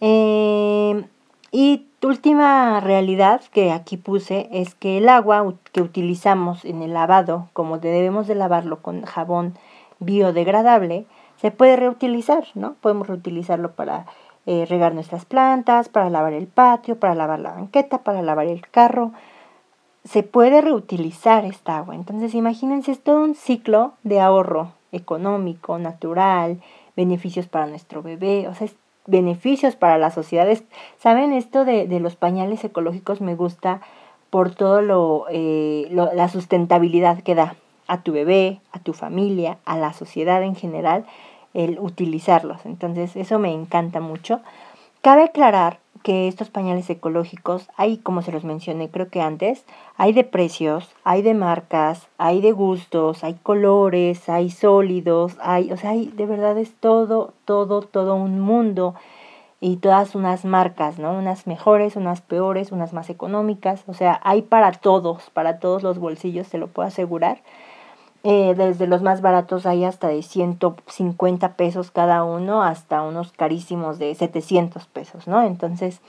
Eh, 0.00 1.04
y 1.52 1.86
última 2.02 2.80
realidad 2.80 3.42
que 3.52 3.72
aquí 3.72 3.96
puse 3.96 4.48
es 4.52 4.74
que 4.74 4.98
el 4.98 5.08
agua 5.08 5.54
que 5.72 5.82
utilizamos 5.82 6.64
en 6.64 6.82
el 6.82 6.94
lavado, 6.94 7.48
como 7.52 7.78
debemos 7.78 8.26
de 8.26 8.34
lavarlo 8.34 8.80
con 8.80 9.02
jabón 9.02 9.54
biodegradable, 10.00 11.06
se 11.36 11.50
puede 11.50 11.76
reutilizar, 11.76 12.44
¿no? 12.54 12.74
Podemos 12.80 13.06
reutilizarlo 13.06 13.72
para 13.72 14.06
eh, 14.46 14.66
regar 14.68 14.94
nuestras 14.94 15.24
plantas, 15.24 15.88
para 15.88 16.10
lavar 16.10 16.32
el 16.32 16.46
patio, 16.46 16.98
para 16.98 17.14
lavar 17.14 17.40
la 17.40 17.52
banqueta, 17.52 17.98
para 17.98 18.22
lavar 18.22 18.46
el 18.46 18.66
carro. 18.68 19.12
Se 20.04 20.22
puede 20.22 20.60
reutilizar 20.60 21.44
esta 21.44 21.78
agua. 21.78 21.94
Entonces 21.94 22.34
imagínense, 22.34 22.92
es 22.92 23.02
todo 23.02 23.22
un 23.22 23.34
ciclo 23.34 23.92
de 24.02 24.20
ahorro 24.20 24.72
económico, 24.92 25.78
natural, 25.78 26.60
beneficios 26.96 27.46
para 27.46 27.66
nuestro 27.66 28.02
bebé, 28.02 28.48
o 28.48 28.54
sea, 28.54 28.68
beneficios 29.06 29.76
para 29.76 29.98
las 29.98 30.14
sociedades. 30.14 30.64
¿Saben? 30.98 31.32
Esto 31.32 31.64
de, 31.64 31.86
de 31.86 32.00
los 32.00 32.16
pañales 32.16 32.64
ecológicos 32.64 33.20
me 33.20 33.34
gusta 33.34 33.80
por 34.30 34.54
todo 34.54 35.26
eh, 35.30 35.88
lo, 35.90 36.12
la 36.14 36.28
sustentabilidad 36.28 37.22
que 37.22 37.34
da 37.34 37.56
a 37.90 38.02
tu 38.02 38.12
bebé, 38.12 38.60
a 38.72 38.78
tu 38.78 38.92
familia, 38.92 39.58
a 39.64 39.76
la 39.76 39.92
sociedad 39.92 40.42
en 40.42 40.54
general, 40.54 41.04
el 41.54 41.78
utilizarlos. 41.80 42.64
Entonces, 42.64 43.16
eso 43.16 43.38
me 43.40 43.52
encanta 43.52 44.00
mucho. 44.00 44.40
Cabe 45.02 45.24
aclarar 45.24 45.80
que 46.04 46.28
estos 46.28 46.50
pañales 46.50 46.88
ecológicos, 46.88 47.68
hay, 47.76 47.98
como 47.98 48.22
se 48.22 48.32
los 48.32 48.44
mencioné 48.44 48.90
creo 48.90 49.08
que 49.10 49.20
antes, 49.20 49.64
hay 49.96 50.12
de 50.12 50.24
precios, 50.24 50.88
hay 51.04 51.22
de 51.22 51.34
marcas, 51.34 52.06
hay 52.16 52.40
de 52.40 52.52
gustos, 52.52 53.24
hay 53.24 53.34
colores, 53.34 54.28
hay 54.28 54.50
sólidos, 54.50 55.36
hay, 55.42 55.72
o 55.72 55.76
sea, 55.76 55.90
hay, 55.90 56.06
de 56.06 56.26
verdad 56.26 56.56
es 56.58 56.72
todo, 56.74 57.34
todo, 57.44 57.82
todo 57.82 58.14
un 58.14 58.40
mundo 58.40 58.94
y 59.60 59.76
todas 59.76 60.14
unas 60.14 60.44
marcas, 60.44 60.98
¿no? 60.98 61.12
Unas 61.12 61.46
mejores, 61.46 61.96
unas 61.96 62.22
peores, 62.22 62.72
unas 62.72 62.92
más 62.92 63.10
económicas, 63.10 63.82
o 63.86 63.94
sea, 63.94 64.20
hay 64.22 64.42
para 64.42 64.72
todos, 64.72 65.28
para 65.30 65.58
todos 65.58 65.82
los 65.82 65.98
bolsillos, 65.98 66.48
te 66.48 66.58
lo 66.58 66.68
puedo 66.68 66.88
asegurar. 66.88 67.42
Eh, 68.22 68.54
desde 68.54 68.86
los 68.86 69.00
más 69.00 69.22
baratos 69.22 69.64
hay 69.64 69.84
hasta 69.84 70.08
de 70.08 70.22
150 70.22 71.54
pesos 71.54 71.90
cada 71.90 72.22
uno 72.22 72.62
hasta 72.62 73.00
unos 73.00 73.32
carísimos 73.32 73.98
de 73.98 74.14
700 74.14 74.86
pesos, 74.86 75.26
¿no? 75.26 75.42
Entonces, 75.42 76.00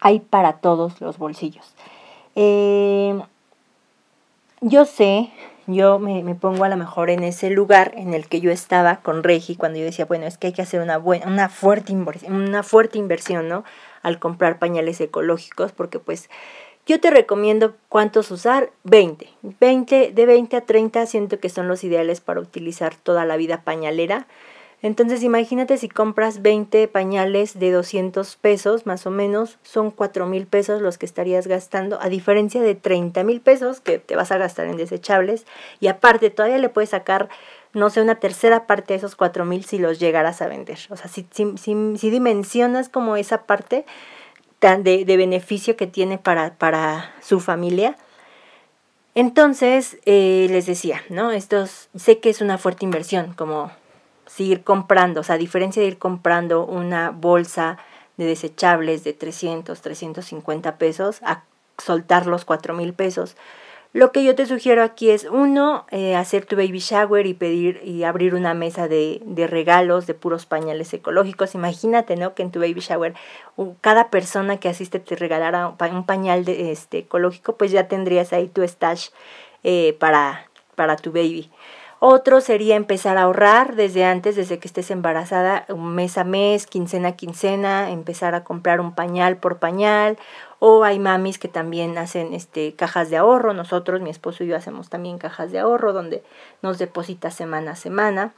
hay 0.00 0.20
para 0.20 0.54
todos 0.54 1.00
los 1.00 1.18
bolsillos. 1.18 1.74
Eh, 2.36 3.20
yo 4.60 4.84
sé, 4.84 5.30
yo 5.66 5.98
me, 5.98 6.22
me, 6.22 6.36
pongo 6.36 6.62
a 6.62 6.68
lo 6.68 6.76
mejor 6.76 7.10
en 7.10 7.24
ese 7.24 7.50
lugar 7.50 7.92
en 7.96 8.14
el 8.14 8.28
que 8.28 8.40
yo 8.40 8.52
estaba 8.52 8.98
con 8.98 9.24
Regi 9.24 9.56
cuando 9.56 9.80
yo 9.80 9.84
decía, 9.84 10.04
bueno, 10.04 10.26
es 10.26 10.38
que 10.38 10.48
hay 10.48 10.52
que 10.52 10.62
hacer 10.62 10.80
una, 10.80 10.96
buena, 10.96 11.26
una, 11.26 11.48
fuerte, 11.48 11.90
inversión, 11.90 12.34
una 12.34 12.62
fuerte 12.62 12.98
inversión, 12.98 13.48
¿no? 13.48 13.64
Al 14.02 14.20
comprar 14.20 14.60
pañales 14.60 15.00
ecológicos, 15.00 15.72
porque 15.72 15.98
pues 15.98 16.30
yo 16.86 17.00
te 17.00 17.10
recomiendo 17.10 17.76
cuántos 17.88 18.30
usar, 18.30 18.70
20. 18.84 19.28
20 19.60 20.12
de 20.12 20.26
20 20.26 20.56
a 20.56 20.60
30 20.60 21.04
siento 21.06 21.40
que 21.40 21.48
son 21.48 21.66
los 21.66 21.82
ideales 21.82 22.20
para 22.20 22.40
utilizar 22.40 22.94
toda 22.94 23.24
la 23.24 23.36
vida 23.36 23.62
pañalera. 23.62 24.28
Entonces 24.82 25.24
imagínate 25.24 25.78
si 25.78 25.88
compras 25.88 26.42
20 26.42 26.86
pañales 26.86 27.58
de 27.58 27.72
200 27.72 28.36
pesos 28.36 28.86
más 28.86 29.04
o 29.06 29.10
menos, 29.10 29.58
son 29.62 29.90
4 29.90 30.26
mil 30.26 30.46
pesos 30.46 30.80
los 30.80 30.96
que 30.96 31.06
estarías 31.06 31.48
gastando, 31.48 31.98
a 32.00 32.08
diferencia 32.08 32.62
de 32.62 32.76
30 32.76 33.24
mil 33.24 33.40
pesos 33.40 33.80
que 33.80 33.98
te 33.98 34.14
vas 34.14 34.30
a 34.30 34.38
gastar 34.38 34.66
en 34.66 34.76
desechables 34.76 35.44
y 35.80 35.88
aparte 35.88 36.30
todavía 36.30 36.58
le 36.58 36.68
puedes 36.68 36.90
sacar, 36.90 37.30
no 37.72 37.90
sé, 37.90 38.00
una 38.02 38.16
tercera 38.16 38.66
parte 38.66 38.92
de 38.92 38.98
esos 38.98 39.16
4 39.16 39.44
mil 39.44 39.64
si 39.64 39.78
los 39.78 39.98
llegaras 39.98 40.40
a 40.40 40.46
vender. 40.46 40.78
O 40.90 40.96
sea, 40.96 41.08
si, 41.08 41.26
si, 41.32 41.56
si, 41.56 41.96
si 41.96 42.10
dimensionas 42.10 42.88
como 42.88 43.16
esa 43.16 43.42
parte, 43.44 43.86
de, 44.60 45.04
de 45.04 45.16
beneficio 45.16 45.76
que 45.76 45.86
tiene 45.86 46.18
para, 46.18 46.54
para 46.54 47.14
su 47.20 47.40
familia. 47.40 47.96
Entonces, 49.14 49.98
eh, 50.04 50.46
les 50.50 50.66
decía, 50.66 51.02
¿no? 51.08 51.30
Sé 51.38 52.18
que 52.18 52.30
es 52.30 52.40
una 52.40 52.58
fuerte 52.58 52.84
inversión, 52.84 53.32
como 53.34 53.70
seguir 54.26 54.62
comprando, 54.62 55.20
o 55.20 55.24
sea, 55.24 55.36
a 55.36 55.38
diferencia 55.38 55.80
de 55.80 55.88
ir 55.88 55.98
comprando 55.98 56.66
una 56.66 57.10
bolsa 57.10 57.78
de 58.16 58.26
desechables 58.26 59.04
de 59.04 59.12
300, 59.12 59.80
350 59.80 60.76
pesos, 60.76 61.20
a 61.22 61.44
soltar 61.78 62.26
los 62.26 62.44
4 62.44 62.74
mil 62.74 62.92
pesos, 62.92 63.36
lo 63.96 64.12
que 64.12 64.22
yo 64.24 64.34
te 64.34 64.44
sugiero 64.44 64.82
aquí 64.82 65.08
es, 65.08 65.24
uno, 65.24 65.86
eh, 65.90 66.16
hacer 66.16 66.44
tu 66.44 66.54
baby 66.54 66.80
shower 66.80 67.26
y 67.26 67.32
pedir 67.32 67.80
y 67.82 68.04
abrir 68.04 68.34
una 68.34 68.52
mesa 68.52 68.88
de, 68.88 69.22
de, 69.24 69.46
regalos 69.46 70.06
de 70.06 70.12
puros 70.12 70.44
pañales 70.44 70.92
ecológicos. 70.92 71.54
Imagínate, 71.54 72.16
¿no? 72.16 72.34
Que 72.34 72.42
en 72.42 72.50
tu 72.50 72.60
baby 72.60 72.80
shower 72.80 73.14
cada 73.80 74.10
persona 74.10 74.58
que 74.58 74.68
asiste 74.68 75.00
te 75.00 75.16
regalara 75.16 75.68
un 75.68 76.04
pañal 76.04 76.44
de, 76.44 76.72
este, 76.72 76.98
ecológico, 76.98 77.56
pues 77.56 77.70
ya 77.70 77.88
tendrías 77.88 78.34
ahí 78.34 78.48
tu 78.48 78.62
stash 78.68 79.08
eh, 79.64 79.96
para, 79.98 80.50
para 80.74 80.96
tu 80.96 81.10
baby. 81.10 81.50
Otro 81.98 82.42
sería 82.42 82.76
empezar 82.76 83.16
a 83.16 83.22
ahorrar 83.22 83.74
desde 83.74 84.04
antes, 84.04 84.36
desde 84.36 84.58
que 84.58 84.68
estés 84.68 84.90
embarazada, 84.90 85.64
un 85.68 85.94
mes 85.94 86.18
a 86.18 86.24
mes, 86.24 86.66
quincena 86.66 87.08
a 87.08 87.16
quincena, 87.16 87.90
empezar 87.90 88.34
a 88.34 88.44
comprar 88.44 88.80
un 88.80 88.94
pañal 88.94 89.38
por 89.38 89.58
pañal. 89.58 90.18
O 90.58 90.84
hay 90.84 90.98
mamis 90.98 91.38
que 91.38 91.48
también 91.48 91.96
hacen 91.96 92.34
este, 92.34 92.74
cajas 92.74 93.08
de 93.08 93.16
ahorro. 93.16 93.54
Nosotros, 93.54 94.02
mi 94.02 94.10
esposo 94.10 94.44
y 94.44 94.48
yo, 94.48 94.56
hacemos 94.56 94.90
también 94.90 95.18
cajas 95.18 95.52
de 95.52 95.58
ahorro 95.58 95.92
donde 95.94 96.22
nos 96.60 96.78
depositas 96.78 97.34
semana 97.34 97.72
a 97.72 97.76
semana 97.76 98.34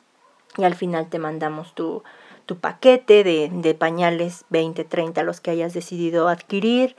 y 0.56 0.64
al 0.64 0.74
final 0.74 1.08
te 1.08 1.18
mandamos 1.18 1.74
tu, 1.74 2.02
tu 2.46 2.58
paquete 2.58 3.24
de, 3.24 3.50
de 3.52 3.74
pañales 3.74 4.44
20, 4.50 4.84
30, 4.84 5.22
los 5.22 5.40
que 5.40 5.50
hayas 5.50 5.74
decidido 5.74 6.28
adquirir. 6.28 6.96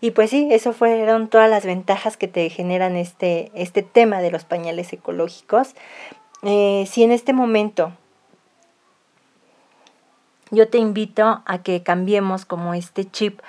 Y 0.00 0.10
pues 0.10 0.30
sí, 0.30 0.48
eso 0.50 0.72
fueron 0.72 1.28
todas 1.28 1.48
las 1.48 1.64
ventajas 1.64 2.16
que 2.16 2.28
te 2.28 2.48
generan 2.50 2.96
este, 2.96 3.50
este 3.54 3.82
tema 3.82 4.20
de 4.20 4.30
los 4.30 4.44
pañales 4.44 4.92
ecológicos. 4.92 5.74
Eh, 6.42 6.86
si 6.88 7.02
en 7.02 7.12
este 7.12 7.32
momento 7.32 7.92
yo 10.50 10.68
te 10.68 10.78
invito 10.78 11.42
a 11.44 11.62
que 11.62 11.82
cambiemos 11.82 12.44
como 12.44 12.74
este 12.74 13.04
chip 13.10 13.40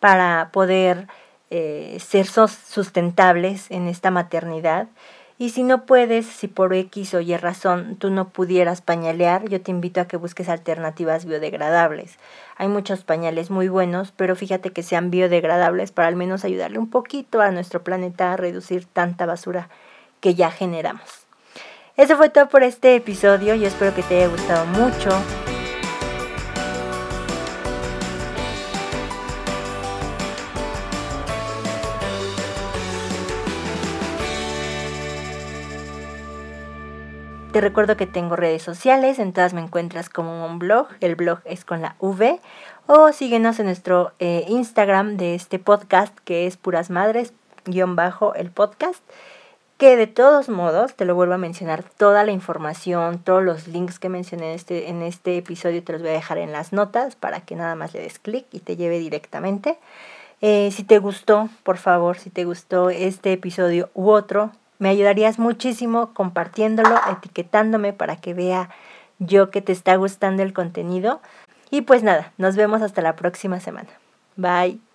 para 0.00 0.50
poder 0.52 1.06
eh, 1.50 1.98
ser 2.00 2.26
sustentables 2.26 3.70
en 3.70 3.86
esta 3.86 4.10
maternidad, 4.10 4.88
y 5.40 5.48
si 5.48 5.62
no 5.62 5.86
puedes, 5.86 6.26
si 6.26 6.48
por 6.48 6.74
X 6.74 7.14
o 7.14 7.20
Y 7.22 7.34
razón 7.38 7.96
tú 7.96 8.10
no 8.10 8.28
pudieras 8.28 8.82
pañalear, 8.82 9.48
yo 9.48 9.58
te 9.62 9.70
invito 9.70 10.02
a 10.02 10.04
que 10.04 10.18
busques 10.18 10.50
alternativas 10.50 11.24
biodegradables. 11.24 12.18
Hay 12.58 12.68
muchos 12.68 13.04
pañales 13.04 13.48
muy 13.48 13.68
buenos, 13.68 14.12
pero 14.12 14.36
fíjate 14.36 14.70
que 14.70 14.82
sean 14.82 15.10
biodegradables 15.10 15.92
para 15.92 16.08
al 16.08 16.16
menos 16.16 16.44
ayudarle 16.44 16.78
un 16.78 16.90
poquito 16.90 17.40
a 17.40 17.52
nuestro 17.52 17.82
planeta 17.82 18.34
a 18.34 18.36
reducir 18.36 18.84
tanta 18.84 19.24
basura 19.24 19.70
que 20.20 20.34
ya 20.34 20.50
generamos. 20.50 21.26
Eso 21.96 22.18
fue 22.18 22.28
todo 22.28 22.50
por 22.50 22.62
este 22.62 22.94
episodio, 22.94 23.54
yo 23.54 23.66
espero 23.66 23.94
que 23.94 24.02
te 24.02 24.18
haya 24.18 24.28
gustado 24.28 24.66
mucho. 24.66 25.08
Te 37.52 37.60
recuerdo 37.60 37.96
que 37.96 38.06
tengo 38.06 38.36
redes 38.36 38.62
sociales, 38.62 39.18
en 39.18 39.32
todas 39.32 39.54
me 39.54 39.60
encuentras 39.60 40.08
como 40.08 40.46
un 40.46 40.60
blog, 40.60 40.86
el 41.00 41.16
blog 41.16 41.40
es 41.44 41.64
con 41.64 41.82
la 41.82 41.96
V, 41.98 42.38
o 42.86 43.12
síguenos 43.12 43.58
en 43.58 43.66
nuestro 43.66 44.12
eh, 44.20 44.44
Instagram 44.46 45.16
de 45.16 45.34
este 45.34 45.58
podcast 45.58 46.16
que 46.20 46.46
es 46.46 46.56
Puras 46.56 46.90
Madres, 46.90 47.32
guion 47.64 47.96
bajo 47.96 48.36
el 48.36 48.52
podcast, 48.52 49.02
que 49.78 49.96
de 49.96 50.06
todos 50.06 50.48
modos, 50.48 50.94
te 50.94 51.04
lo 51.04 51.16
vuelvo 51.16 51.34
a 51.34 51.38
mencionar, 51.38 51.82
toda 51.82 52.22
la 52.22 52.30
información, 52.30 53.18
todos 53.18 53.42
los 53.42 53.66
links 53.66 53.98
que 53.98 54.08
mencioné 54.08 54.50
en 54.50 54.54
este, 54.54 54.88
en 54.88 55.02
este 55.02 55.36
episodio 55.36 55.82
te 55.82 55.94
los 55.94 56.02
voy 56.02 56.10
a 56.10 56.14
dejar 56.14 56.38
en 56.38 56.52
las 56.52 56.72
notas 56.72 57.16
para 57.16 57.40
que 57.40 57.56
nada 57.56 57.74
más 57.74 57.92
le 57.94 58.00
des 58.00 58.20
clic 58.20 58.46
y 58.52 58.60
te 58.60 58.76
lleve 58.76 59.00
directamente. 59.00 59.76
Eh, 60.40 60.70
si 60.70 60.84
te 60.84 61.00
gustó, 61.00 61.48
por 61.64 61.78
favor, 61.78 62.16
si 62.16 62.30
te 62.30 62.44
gustó 62.44 62.90
este 62.90 63.32
episodio 63.32 63.90
u 63.94 64.10
otro, 64.10 64.52
me 64.80 64.88
ayudarías 64.88 65.38
muchísimo 65.38 66.12
compartiéndolo, 66.14 66.98
etiquetándome 67.12 67.92
para 67.92 68.16
que 68.16 68.34
vea 68.34 68.70
yo 69.20 69.50
que 69.50 69.60
te 69.60 69.70
está 69.70 69.94
gustando 69.94 70.42
el 70.42 70.52
contenido. 70.52 71.20
Y 71.70 71.82
pues 71.82 72.02
nada, 72.02 72.32
nos 72.38 72.56
vemos 72.56 72.82
hasta 72.82 73.02
la 73.02 73.14
próxima 73.14 73.60
semana. 73.60 73.90
Bye. 74.36 74.89